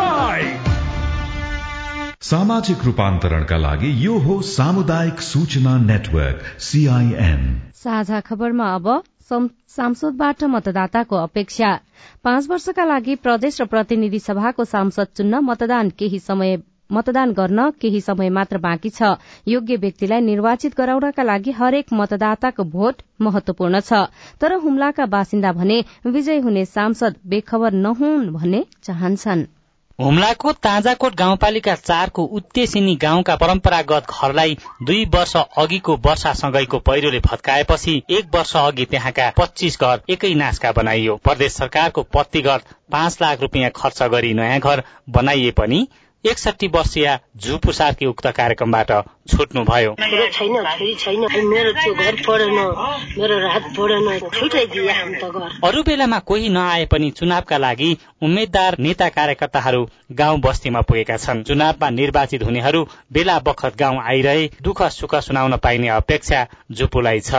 लाइभ 0.00 0.68
सामाजिक 2.30 2.84
रूपान्तरणका 2.84 3.56
लागि 3.56 3.90
यो 4.04 4.18
हो 4.26 4.40
सामुदायिक 4.48 5.20
सूचना 5.28 5.76
नेटवर्क 5.86 6.44
सीआईएन 6.68 7.42
साझा 7.84 8.20
खबरमा 8.20 8.74
अब 8.74 8.88
सांसदबाट 9.30 10.42
मतदाताको 10.44 11.16
अपेक्षा। 11.16 11.70
पाँच 12.24 12.48
वर्षका 12.50 12.84
लागि 12.84 13.14
प्रदेश 13.16 13.60
र 13.60 13.64
प्रतिनिधि 13.66 14.18
सभाको 14.20 14.64
सांसद 14.64 15.06
चुन्न 15.16 15.38
मतदान 15.44 15.90
केही 15.98 16.18
समय 16.20 16.56
मतदान 16.90 17.32
गर्न 17.32 17.70
केही 17.80 18.00
समय 18.00 18.28
मात्र 18.30 18.58
बाँकी 18.58 18.90
छ। 18.90 19.14
योग्य 19.48 19.76
व्यक्तिलाई 19.76 20.20
निर्वाचित 20.20 20.74
गराउनका 20.76 21.22
लागि 21.22 21.50
हरेक 21.52 21.92
मतदाताको 21.92 22.64
भोट 22.66 23.02
महत्वपूर्ण 23.20 23.80
छ। 23.80 24.02
तर 24.40 24.54
हुम्लाका 24.58 25.06
बासिन्दा 25.06 25.52
भने 25.52 25.78
विजय 26.06 26.38
हुने 26.40 26.64
सांसद 26.66 27.16
बेखबर 27.26 27.72
नहुन् 27.86 28.28
भन्ने 28.34 28.64
चाहन्छन्। 28.82 29.46
हुम्लाको 30.00 30.52
ताजाकोट 30.64 31.14
गाउँपालिका 31.14 31.74
चारको 31.76 32.22
उत्तेसिनी 32.36 32.94
गाउँका 32.96 33.34
परम्परागत 33.36 34.06
घरलाई 34.10 34.56
दुई 34.82 35.04
वर्ष 35.14 35.36
अघिको 35.36 35.96
वर्षासँगैको 36.06 36.78
पहिरोले 36.78 37.18
भत्काएपछि 37.20 38.02
एक 38.10 38.34
वर्ष 38.34 38.56
अघि 38.56 38.84
त्यहाँका 38.84 39.28
पच्चीस 39.38 39.78
घर 39.80 40.00
एकै 40.08 40.32
नासका 40.34 40.72
बनाइयो। 40.72 41.16
प्रदेश 41.16 41.52
सरकारको 41.52 42.02
प्रतिगत 42.08 42.74
पाँच 42.92 43.18
लाख 43.22 43.40
रुपियाँ 43.40 43.70
खर्च 43.76 44.02
गरी 44.12 44.32
नयाँ 44.34 44.58
घर 44.60 44.82
बनाइए 45.10 45.50
पनि 45.50 45.86
एकसठी 46.24 46.66
वर्षीय 46.68 47.08
झुपु 47.36 47.72
सार्की 47.72 48.06
उक्त 48.06 48.26
कार्यक्रमबाट 48.36 48.90
छुट्नुभयो। 49.30 49.94
छैन 50.32 50.56
छोरी 50.56 50.94
छैन। 50.94 51.20
मेरो 51.48 51.72
त्यो 51.72 51.94
घर 51.94 52.14
पढेन 52.26 52.58
मेरो 53.18 53.38
रात 53.38 53.64
पढेन 53.76 54.18
छुटाइदिए 54.34 54.92
त 55.16 55.24
घर। 55.24 55.48
अरू 55.64 55.82
बेलामा 55.82 56.18
कोही 56.28 56.48
नआए 56.48 56.84
पनि 56.86 57.10
चुनावका 57.10 57.58
लागि 57.58 57.96
उम्मेद्वार 58.22 58.76
नेता 58.78 59.08
कार्यकर्ताहरू 59.08 59.86
गाउँ 60.12 60.40
बस्तीमा 60.40 60.80
पुगेका 60.80 61.16
छन्। 61.16 61.42
चुनावमा 61.42 61.90
निर्वाचित 61.90 62.42
हुनेहरू 62.42 62.84
बेला 63.12 63.38
बखत 63.38 63.76
गाउँ 63.80 64.02
आइरहे 64.04 64.50
दुःख 64.62 64.82
सुख 64.90 65.14
सुनाउन 65.16 65.56
पाइने 65.56 65.88
अपेक्षा 65.88 66.46
झुपुलाई 66.72 67.20
छ। 67.20 67.32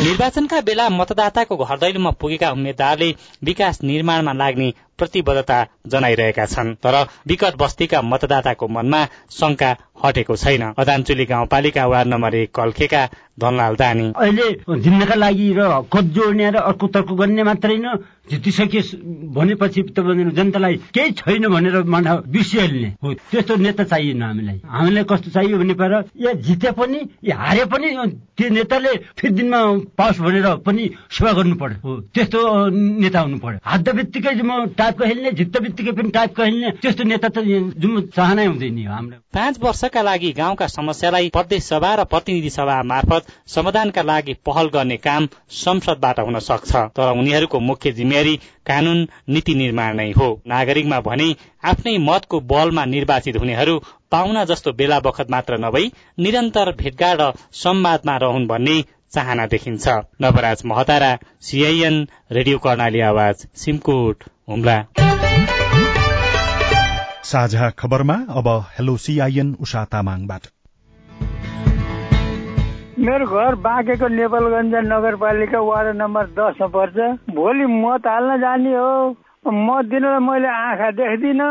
निर्वाचनका 0.00 0.60
बेला 0.60 0.88
मतदाताको 0.90 1.56
घर 1.56 1.76
दैलोमा 1.78 2.10
पुगेका 2.10 2.50
उम्मेद्वारले 2.50 3.12
विकास 3.42 3.78
निर्माणमा 3.82 4.32
लाग्ने 4.32 4.70
प्रतिबद्धता 4.98 5.58
जनाइरहेका 5.86 6.44
छन्। 6.46 6.74
तर 6.82 6.94
विकट 7.28 7.54
बस्तीका 7.58 8.02
मतदाताको 8.02 8.68
मनमा 8.68 9.04
शंका 9.30 9.70
हटेको 10.04 10.36
छैन। 10.36 10.62
अदानचुली 10.78 11.24
गाउँपालिका 11.24 11.86
वार्ड 11.86 12.08
नम्बर 12.08 12.34
एक 12.34 12.50
कल्खेका 12.54 13.02
धनलाल 13.40 13.74
दानी। 13.74 14.12
अहिले 14.16 14.48
जिम्नका 14.80 15.14
लागि 15.14 15.52
र 15.58 15.60
कद 15.92 16.06
जोड्ने 16.14 16.50
र 16.50 16.56
अर्को 16.70 16.86
तर्क 16.86 17.10
गर्ने 17.12 17.42
मात्रै 17.42 17.76
न 17.78 17.98
जितिसके 18.30 18.80
भनेपछि 19.34 19.82
जनतालाई 20.34 20.74
केही 20.94 21.10
छैन 21.12 21.48
भनेर 21.48 21.76
बिर्सिहाल्ने। 22.26 22.90
हो 23.02 23.14
त्यस्तो 23.30 23.56
नेता 23.56 23.84
चाहिएन 23.84 24.22
हामीलाई। 24.22 24.60
हामीलाई 24.64 25.04
कस्तो 25.04 25.30
चाहियो 25.30 25.58
भने 25.58 25.74
पर 25.74 25.92
या 26.16 26.32
जिते 26.46 26.70
पनि 26.78 27.00
या 27.24 27.36
हारे 27.36 27.64
पनि 27.66 27.88
त्यो 28.36 28.48
नेताले 28.50 28.92
फेरि 29.18 29.34
दिनमा 29.34 29.60
पाओस् 29.98 30.20
भनेर 30.20 30.46
पनि 30.66 30.90
सेवा 31.10 31.32
गर्नु 31.32 31.56
पर्यो 31.56 31.78
हो 31.84 32.00
त्यस्तो 32.14 32.40
नेता 33.02 33.20
हुनु 33.20 33.38
पर्यो 33.38 33.58
हात 33.64 33.88
बित्तिकै 33.94 34.34
म 34.42 34.66
टाइपको 34.84 35.04
खेल्ने 35.04 35.30
जित्त 35.32 35.56
बित्तिकै 35.62 35.92
पनि 35.92 36.10
टाइपको 36.10 36.42
खेल्ने 36.42 36.70
त्यस्तो 36.76 37.04
नेता 37.04 37.28
त 37.28 37.38
जुन 37.80 38.00
चाहनै 38.12 38.44
हुँदैन 38.46 38.78
हाम्रो। 38.86 39.18
पाँच 39.32 39.58
वर्षका 39.60 40.02
लागि 40.02 40.32
गाउँका 40.34 40.66
समस्यालाई 40.68 41.28
प्रदेश 41.32 41.62
सभा 41.64 41.94
र 41.94 42.04
प्रतिनिधि 42.04 42.50
सभा 42.50 42.76
मार्फत 42.84 43.32
समाधानका 43.48 44.02
लागि 44.02 44.34
पहल 44.44 44.66
गर्ने 44.74 44.96
काम 45.00 45.28
संसदबाट 45.56 46.20
हुन 46.20 46.38
सक्छ। 46.40 46.72
तर 46.92 47.12
उनीहरूको 47.14 47.60
मुख्य 47.60 47.92
जिम्मेवारी 47.92 48.36
कानून 48.66 49.00
नीति 49.28 49.54
निर्माण 49.54 49.96
नै 49.96 50.10
हो। 50.12 50.28
नागरिकमा 50.46 51.00
भने 51.00 51.28
आफ्नै 51.64 51.96
मतको 52.00 52.40
बलमा 52.44 52.84
निर्वाचित 52.86 53.36
हुनेहरू 53.36 53.78
पाहुना 54.10 54.44
जस्तो 54.44 54.72
बेला 54.74 55.00
बखत 55.00 55.30
मात्र 55.30 55.58
नभई 55.58 55.90
निरन्तर 56.18 56.72
भेटघाट 56.74 57.20
र 57.20 57.32
संवादमा 57.54 58.16
रहन् 58.18 58.46
भन्ने 58.46 58.76
चाहना 59.14 59.46
देखिन्छ। 59.46 59.88
नवराज 60.20 60.62
महतारा 60.66 61.10
सीआईएन 61.40 62.06
रेडियो 62.32 62.58
कर्णाली 62.58 63.00
आवाज 63.08 63.46
सिमकोट। 63.56 64.24
हुम्ला 64.48 64.76
साझा 67.24 67.68
खबरमा 67.78 68.14
अब 68.38 68.48
हेलो 68.74 68.96
सीआईएन 69.04 69.54
उषा 69.60 69.84
तामाङबाट। 69.92 70.42
मेरो 73.00 73.26
घर 73.26 73.54
बाँकेको 73.64 74.08
नेपालगञ्ज 74.08 74.74
नगरपालिका 74.90 75.60
वार्ड 75.60 75.96
नम्बर 75.96 76.26
दसमा 76.36 76.66
पर्छ। 76.76 76.96
भोलि 77.34 77.66
मत 77.72 78.06
हाल्न 78.06 78.36
जाने 78.40 78.74
हो। 78.76 78.92
मत 79.44 79.84
दिनलाई 79.88 80.20
मैले 80.28 80.48
आँखा 80.48 80.90
देख्दिनँ। 81.00 81.48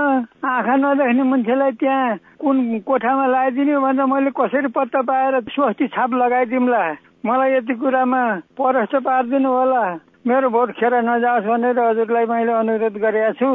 आँखा 0.54 0.76
नदेख्ने 0.78 1.24
मान्छेलाई 1.32 1.72
त्यहाँ 1.82 2.18
कुन 2.42 2.56
कोठामा 2.86 3.26
लगाइदिने 3.26 3.76
भनेर 3.84 4.06
मैले 4.06 4.32
कसरी 4.38 4.70
पत्ता 4.78 5.02
पाएर 5.10 5.42
स्वस्ति 5.50 5.88
छाप 5.98 6.14
लगाइदिउँला 6.22 6.84
मलाई 7.26 7.58
यति 7.58 7.74
कुरामा 7.82 8.24
परस्त 8.54 8.96
पारिदिनु 9.02 9.50
होला। 9.50 9.86
मेरो 10.26 10.50
भोट 10.50 10.70
खेर 10.72 10.94
नजाओस् 11.04 11.46
भनेर 11.46 11.80
हजुरलाई 11.80 12.26
मैले 12.26 12.52
अनुरोध 12.54 12.98
गरेका 12.98 13.32
छु। 13.40 13.48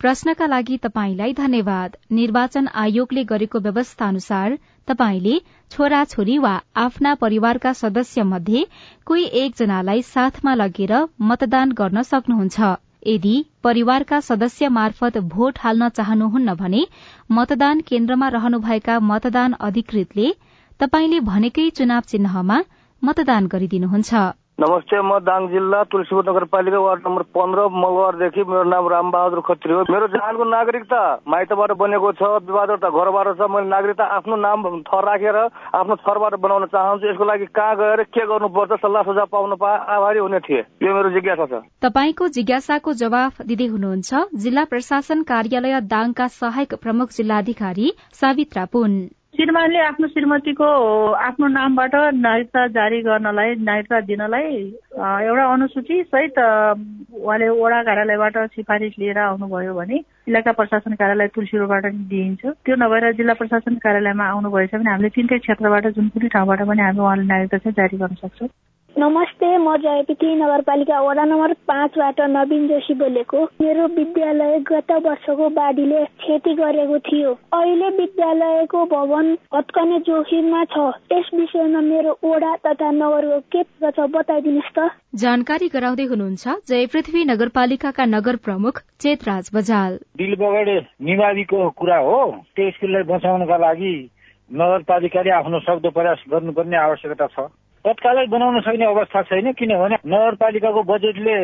प्रश्नका 0.00 0.46
लागि 0.46 0.76
तपाईँलाई 0.76 1.32
धन्यवाद। 1.32 1.90
निर्वाचन 2.12 2.66
आयोगले 2.76 3.22
गरेको 3.24 3.58
व्यवस्था 3.58 4.08
अनुसार 4.08 4.56
तपाईँले 4.88 5.34
छोरा 5.70 6.02
छोरी 6.04 6.38
वा 6.38 6.54
आफ्ना 6.76 7.12
परिवारका 7.20 7.72
सदस्य 7.72 8.22
मध्ये 8.24 8.64
कोही 9.06 9.24
एकजनालाई 9.40 10.02
साथमा 10.04 10.54
लगेर 10.54 10.94
मतदान 11.22 11.72
गर्न 11.72 12.02
सक्नुहुन्छ। 12.02 12.74
यदि 13.06 13.34
परिवारका 13.62 14.20
सदस्य 14.20 14.68
मार्फत 14.78 15.18
भोट 15.34 15.58
हाल्न 15.58 15.88
चाहनुहुन्न 15.90 16.54
भने 16.54 16.82
मतदान 17.32 17.80
केन्द्रमा 17.88 18.28
रहनुभएका 18.28 18.98
मतदान 19.10 19.54
अधिकृतले 19.60 20.34
तपाईँले 20.80 21.20
भनेकै 21.30 21.68
चुनाव 21.70 22.10
चिन्हमा 22.10 22.58
मतदान 23.02 23.46
गरिदिनुहुन्छ। 23.46 24.24
नमस्ते 24.58 25.00
म 25.04 25.16
दाङ 25.20 25.46
जिल्ला 25.52 25.78
तुलसीपुर 25.92 26.24
नगरपालिका 26.26 26.78
वार्ड 26.80 27.00
नम्बर 27.06 27.22
पन्ध्र 27.36 27.64
मलवारदेखि 27.76 28.42
मेरो 28.48 28.62
नाम 28.64 28.86
रामबहादुर 28.88 29.40
खत्री 29.44 29.72
हो। 29.72 29.80
मेरो 29.92 30.06
जहानको 30.16 30.44
नागरिकता 30.48 31.00
माइतबाट 31.28 31.72
बनेको 31.76 32.12
छ 32.16 32.30
विवादता 32.48 32.88
घरबाट 32.88 33.28
छ 33.36 33.48
मैले 33.52 33.68
नागरिकता 33.68 34.04
आफ्नो 34.16 34.36
नाम 34.40 34.64
थर 34.88 35.04
राखेर 35.04 35.36
आफ्नो 35.80 35.96
थरबाट 36.00 36.34
बनाउन 36.40 36.64
चाहन्छु। 36.72 37.08
यसको 37.08 37.24
लागि 37.24 37.46
कहाँ 37.52 37.76
गएर 37.76 38.02
के 38.08 38.24
गर्नुपर्छ 38.32 38.80
सल्लाह 38.80 39.02
सुझाव 39.02 39.28
पाउन 39.28 39.54
पाए 39.60 39.76
आभारी 39.96 40.24
हुने 40.24 40.40
थिए। 40.48 40.62
यो 40.88 40.94
मेरो 40.96 41.10
जिज्ञासा 41.18 41.46
छ। 41.52 41.60
तपाईँको 41.84 42.28
जिज्ञासाको 42.38 42.96
जवाफ 43.02 43.42
दिँदै 43.44 43.66
हुनुहुन्छ 43.76 44.24
जिल्ला 44.40 44.64
प्रशासन 44.72 45.22
कार्यालय 45.28 45.80
दाङका 45.92 46.26
सहायक 46.40 46.74
प्रमुख 46.80 47.12
जिल्लाधिकारी 47.12 47.92
सावित्रा 48.16 48.64
पुन। 48.72 48.98
श्रीमानले 49.36 49.78
आफ्नो 49.78 50.06
श्रीमतीको 50.08 50.66
आफ्नो 51.12 51.46
नामबाट 51.46 51.94
नागरिकता 52.16 52.66
जारी 52.76 53.00
गर्नलाई 53.02 53.54
नागरिकता 53.68 54.00
दिनलाई 54.08 54.52
एउटा 54.96 55.44
अनुसूची 55.52 56.02
सहित 56.02 56.38
उहाँले 56.40 57.48
वडा 57.60 57.82
कार्यालयबाट 57.88 58.36
सिफारिस 58.56 58.92
लिएर 58.98 59.18
आउनुभयो 59.18 59.74
भने 59.74 60.00
इलाका 60.28 60.52
प्रशासन 60.56 60.94
कार्यालय 60.96 61.28
तुलसी 61.36 61.58
रोडबाट 61.58 61.84
दिइन्छ। 62.12 62.42
त्यो 62.64 62.76
नभएर 62.80 63.12
जिल्ला 63.20 63.34
प्रशासन 63.40 63.74
कार्यालयमा 63.84 64.24
आउनुभएछ 64.24 64.74
भने 64.74 64.90
हामीले 64.90 65.08
तिनटै 65.16 65.38
क्षेत्रबाट 65.44 65.86
जुन 65.96 66.08
कुनै 66.16 66.28
ठाउँबाट 66.32 66.62
पनि 66.68 66.82
हामी 66.82 67.00
उहाँले 67.00 67.24
नागरिकता 67.32 67.58
चाहिँ 67.58 67.76
जारी 67.76 67.96
गर्न 68.00 68.16
सक्छौँ। 68.24 68.48
नमस्ते 68.98 69.48
म 69.60 69.76
जयपति 69.76 70.26
नगरपालिका 70.34 71.00
वडा 71.00 71.24
नम्बर 71.24 71.52
पाँचबाट 71.68 72.20
नवीन 72.32 72.66
जोशी 72.68 72.94
बोलेको। 72.96 73.42
मेरो 73.60 73.86
विद्यालय 73.92 74.58
गत 74.68 74.92
वर्षको 75.06 75.48
बाढीले 75.52 76.04
क्षति 76.16 76.54
गरेको 76.56 76.98
थियो। 77.04 77.32
अहिले 77.52 77.88
विद्यालयको 77.98 78.84
भवन 78.88 79.26
भत्कने 79.52 79.98
जोखिममा 80.08 80.62
छ। 80.72 80.86
यस 81.12 81.28
विषयमा 81.34 81.80
मेरो 81.90 82.16
वडा 82.24 82.54
तथा 82.64 82.90
नगरको 82.92 83.40
के 83.52 83.62
छ 83.84 84.08
बताइदिनुहोस् 84.16 84.72
त? 84.72 84.88
जानकारी 85.14 85.68
गराउँदै 85.76 86.04
हुनुहुन्छ 86.08 86.56
जय 86.64 86.86
पृथ्वी 86.88 87.24
नगरपालिकाका 87.32 88.04
नगर 88.16 88.36
प्रमुख 88.48 88.80
चेतराज 89.00 89.50
बजाल। 89.54 90.00
दिल 90.16 90.34
बगडे 90.40 90.78
निवादीको 91.04 91.68
कुरा 91.76 91.98
हो। 92.00 92.18
त्यो 92.56 92.70
स्कुललाई 92.70 93.02
बचाउनका 93.12 93.56
लागि 93.60 93.94
नगरपालिकाले 94.50 95.30
आफ्नो 95.36 95.58
सक्दो 95.68 95.90
प्रयास 95.90 96.24
गर्नुपर्ने 96.32 96.76
आवश्यकता 96.78 97.26
छ। 97.36 97.48
तत्कालै 97.86 98.26
बनाउन 98.26 98.60
सक्ने 98.60 98.84
अवस्था 98.84 99.22
छैन 99.22 99.52
किनभने 99.58 99.96
नगरपालिकाको 100.04 100.82
बजेटले 100.84 101.36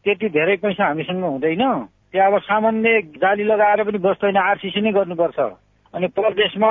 त्यति 0.00 0.28
धेरै 0.36 0.56
पैसा 0.62 0.86
हामीसँग 0.86 1.24
हुँदैन। 1.24 1.64
त्यहाँ 2.12 2.30
अब 2.30 2.38
सामान्य 2.42 3.00
जाली 3.20 3.44
लगाएर 3.44 3.82
पनि 3.84 3.98
बस्दैन 4.00 4.36
आरसिसी 4.40 4.80
नै 4.80 4.92
गर्नुपर्छ। 4.92 5.38
अनि 5.94 6.06
प्रदेशमा 6.16 6.70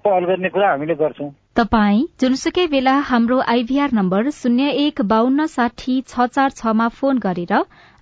पहल 0.00 0.24
गर्ने 0.24 0.48
कुरा 0.48 0.70
हामीले 0.70 0.94
गर्छौँ। 0.94 1.30
तपाई 1.58 1.96
जुनसुकै 2.20 2.66
बेला 2.72 2.96
हाम्रो 3.04 3.38
आइभीआर 3.54 3.90
नम्बर 3.92 4.30
शून्य 4.32 4.70
एक 4.86 5.02
बान्न 5.12 5.46
साठी 5.50 6.00
छ 6.08 6.26
चार 6.32 6.50
छमा 6.56 6.88
फोन 6.96 7.18
गरेर 7.18 7.52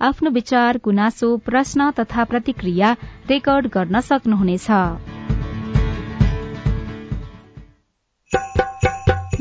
आफ्नो 0.01 0.31
विचार 0.31 0.79
गुनासो 0.85 1.37
प्रश्न 1.43 1.91
तथा 1.99 2.25
प्रतिक्रिया 2.31 2.97
रेकर्ड 3.31 3.67
गर्न 3.75 4.01
सक्नुहुनेछ। 4.09 4.69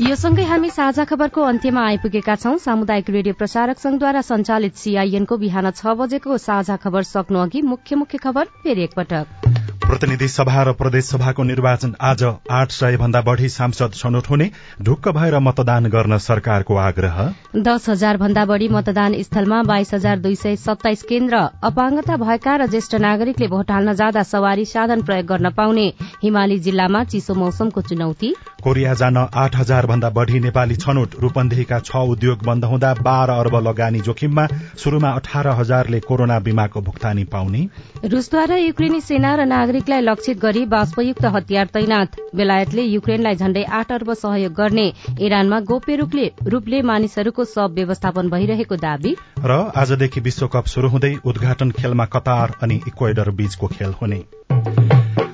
यो 0.00 0.14
सँगै 0.14 0.42
हामी 0.48 0.68
साझा 0.70 1.04
खबरको 1.04 1.42
अन्त्यमा 1.44 1.82
आइपुगेका 1.84 2.34
छौं। 2.36 2.58
सामुदायिक 2.64 3.10
रेडियो 3.10 3.34
प्रसारक 3.34 3.78
संघद्वारा 3.78 4.20
संचालित 4.22 4.76
सीआईएनको 4.78 5.38
बिहान 5.42 5.70
छ 5.72 5.98
बजेको 5.98 6.38
साझा 6.38 6.76
खबर 6.84 7.10
सक्नु 7.12 7.38
अघि 7.40 7.62
मुख्य 7.70 7.96
मुख्य 7.96 8.18
खबर 8.22 8.52
फेरि 8.62 8.82
एकपटक। 8.84 9.57
प्रतिनिधि 9.88 10.26
सभा 10.28 10.62
र 10.62 10.72
प्रदेश 10.74 11.04
सभाको 11.04 11.42
निर्वाचन 11.42 11.94
आज 12.02 12.22
आठ 12.52 12.70
सय 12.70 12.96
भन्दा 12.96 13.20
बढ़ी 13.22 13.48
सांसद 13.48 13.92
छनौट 13.94 14.26
हुने 14.30 14.50
ढुक्क 14.84 15.08
भएर 15.08 15.38
मतदान 15.40 15.86
गर्न 15.88 16.18
सरकारको 16.20 16.74
आग्रह। 16.78 17.16
दस 17.58 17.88
हजार 17.88 18.16
भन्दा 18.16 18.44
बढ़ी 18.44 18.68
मतदान 18.68 19.14
स्थलमा 19.22 19.62
बाइस 19.62 19.92
हजार 19.94 20.18
दुई 20.18 20.34
सय 20.36 20.56
सत्ताइस 20.58 21.02
केन्द्र 21.08 21.36
अपाङ्गता 21.64 22.16
भएका 22.18 22.56
र 22.56 22.66
ज्येष्ठ 22.66 22.94
नागरिकले 22.96 23.48
भोट 23.48 23.70
हाल्न 23.70 23.94
जाँदा 23.94 24.22
सवारी 24.24 24.64
साधन 24.66 25.02
प्रयोग 25.02 25.26
गर्न 25.26 25.50
पाउने 25.56 25.86
हिमाली 26.22 26.58
जिल्लामा 26.68 27.02
चिसो 27.06 27.34
मौसमको 27.36 27.82
चुनौती। 27.88 28.34
कोरिया 28.62 28.94
जान 28.94 29.16
आठ 29.16 29.56
हजार 29.56 29.86
भन्दा 29.86 30.10
बढ़ी 30.12 30.40
नेपाली 30.40 30.76
छनौट 30.76 31.16
रूपन्देहीका 31.22 31.80
छ 31.80 32.04
उद्योग 32.10 32.44
बन्द 32.44 32.64
हुँदा 32.66 32.92
बाह्र 33.00 33.38
अर्ब 33.38 33.56
लगानी 33.68 34.00
जोखिममा 34.02 34.46
शुरूमा 34.76 35.10
अठार 35.14 35.48
हजारले 35.56 36.00
कोरोना 36.02 36.38
बीमाको 36.44 36.80
भुक्तानी 36.82 37.24
पाउने। 37.32 37.66
रूसद्वारा 38.06 38.56
युक्रेनी 38.58 39.00
सेना 39.00 39.34
र 39.34 39.46
नागरिक 39.48 39.77
नागरिकलाई 39.78 40.02
लक्षित 40.02 40.38
गरी 40.38 40.64
बाष्पयुक्त 40.66 41.24
हतियार 41.24 41.66
तैनात 41.70 42.16
बेलायतले 42.34 42.82
युक्रेनलाई 42.84 43.34
झण्डै 43.36 43.62
आठ 43.70 43.92
अर्ब 43.92 44.12
सहयोग 44.14 44.52
गर्ने 44.52 44.86
इरानमा 45.20 45.60
गोप्य 45.70 45.96
रूपले 45.96 46.82
मानिसहरूको 46.82 47.44
सब 47.46 47.78
व्यवस्थापन 47.78 48.28
भइरहेको 48.28 48.76
दावी। 48.76 49.14
र 49.40 49.70
आजदेखि 49.78 50.20
विश्वकप 50.20 50.66
शुरू 50.66 50.88
हुँदै 50.90 51.14
उद्घाटन 51.24 51.70
खेलमा 51.78 52.04
कतार 52.10 52.58
अनि 52.62 52.80
इक्वेडर 52.88 53.30
बीचको 53.30 53.66
खेल 53.68 53.94
हुने। 54.02 54.22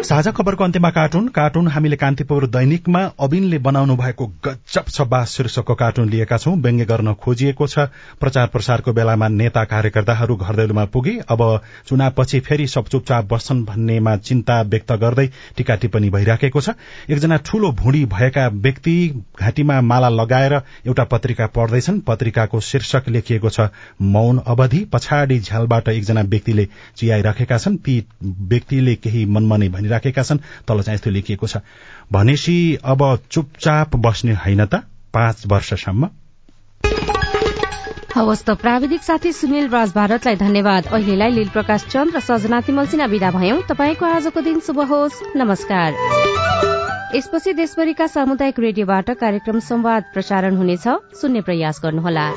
साझा 0.05 0.31
खबरको 0.37 0.65
अन्त्यमा 0.65 0.89
कार्टुन। 0.91 1.29
कार्टुन 1.29 1.69
हामीले 1.69 1.97
कान्तिपुर 1.97 2.47
दैनिकमा 2.53 3.01
अबिनले 3.17 3.59
बनाउनु 3.59 3.95
भएको 3.97 4.27
गजब 4.45 4.89
छब्बा 4.89 5.25
शीर्षकको 5.25 5.75
कार्टुन 5.75 6.09
लिएका 6.09 6.37
छौं। 6.37 6.53
व्यङ्ग्य 6.61 6.85
गर्न 6.85 7.15
खोजिएको 7.17 7.67
छ। 7.67 7.89
प्रचार 8.21 8.47
प्रसारको 8.53 8.93
बेलामा 8.93 9.29
नेता 9.31 9.65
कार्यकर्ताहरू 9.65 10.37
घरदैलोमा 10.37 10.85
पुगे। 10.93 11.15
अब 11.27 11.41
चुनावपछि 11.89 12.41
फेरि 12.41 12.67
सब 12.69 12.89
चुपचाप 12.93 13.33
बस्छन् 13.33 13.65
भन्नेमा 13.65 14.17
चिन्ता 14.35 14.61
व्यक्त 14.69 14.93
गर्दै 15.01 15.27
टीका 15.57 15.75
टिप्पणी 15.77 16.11
भइराखेको 16.11 16.61
छ। 16.61 16.77
एकजना 17.09 17.37
ठूलो 17.47 17.71
भुँडी 17.75 18.05
भएका 18.11 18.47
व्यक्ति 18.61 18.97
घाँटीमा 19.41 19.81
माला 19.83 20.09
लगाएर 20.11 20.53
एउटा 20.87 21.05
पत्रिका 21.07 21.47
पढ्दैछन्। 21.55 22.01
पत्रिकाको 22.07 22.61
शीर्षक 22.63 23.09
लेखिएको 23.09 23.51
छ 23.51 23.69
मौन 24.15 24.39
अवधि 24.47 24.85
पछाडि 24.93 25.39
झ्यालबाट 25.41 25.89
एकजना 25.89 26.23
व्यक्तिले 26.25 26.69
चियाइराखेका 26.97 27.59
छन्। 27.59 27.77
ती 27.79 27.95
व्यक्तिले 28.23 28.95
केही 28.97 29.25
मनमनै 29.27 29.69
भनिरहेका 29.69 30.23
छन् 30.23 30.39
तल 30.69 30.83
चाहिँ 30.83 30.95
यस्तो 30.95 31.11
लेखिएको 31.11 31.47
छ 31.47 31.63
भनेपछि 32.13 32.59
अब 32.85 33.03
चुपचाप 33.31 33.97
बस्ने 34.07 34.35
होइन 34.45 34.65
त 34.67 34.83
पाँच 35.15 35.47
वर्षसम्म 35.47 36.09
हवस् 38.15 38.45
त 38.47 38.51
प्राविधिक 38.51 39.03
साथी 39.03 39.33
सुनिल 39.33 39.69
राज 39.69 39.93
भारतलाई 39.95 40.37
धन्यवाद। 40.37 40.87
अहिलेलाई 40.87 41.31
लील 41.31 41.49
प्रकाश 41.49 41.87
चन्द 41.91 42.15
र 42.15 42.21
सजना 42.21 42.61
तिमलसिना 42.61 43.07
विदा 43.11 43.31
भयौं। 43.31 43.59
तपाईँको 43.67 44.07
आजको 44.07 44.41
दिन 44.41 44.61
शुभ 44.61 44.81
होस्। 44.81 45.35
नमस्कार। 45.37 45.91
यसपछि 47.17 47.53
देशभरिका 47.53 48.07
सामुदायिक 48.07 48.59
रेडियोबाट 48.59 49.11
कार्यक्रम 49.19 49.59
संवाद 49.59 50.03
प्रसारण 50.15 50.57
हुनेछ। 50.57 50.87
सुन्ने 51.19 51.41
प्रयास 51.41 51.81
गर्नुहोला। 51.83 52.31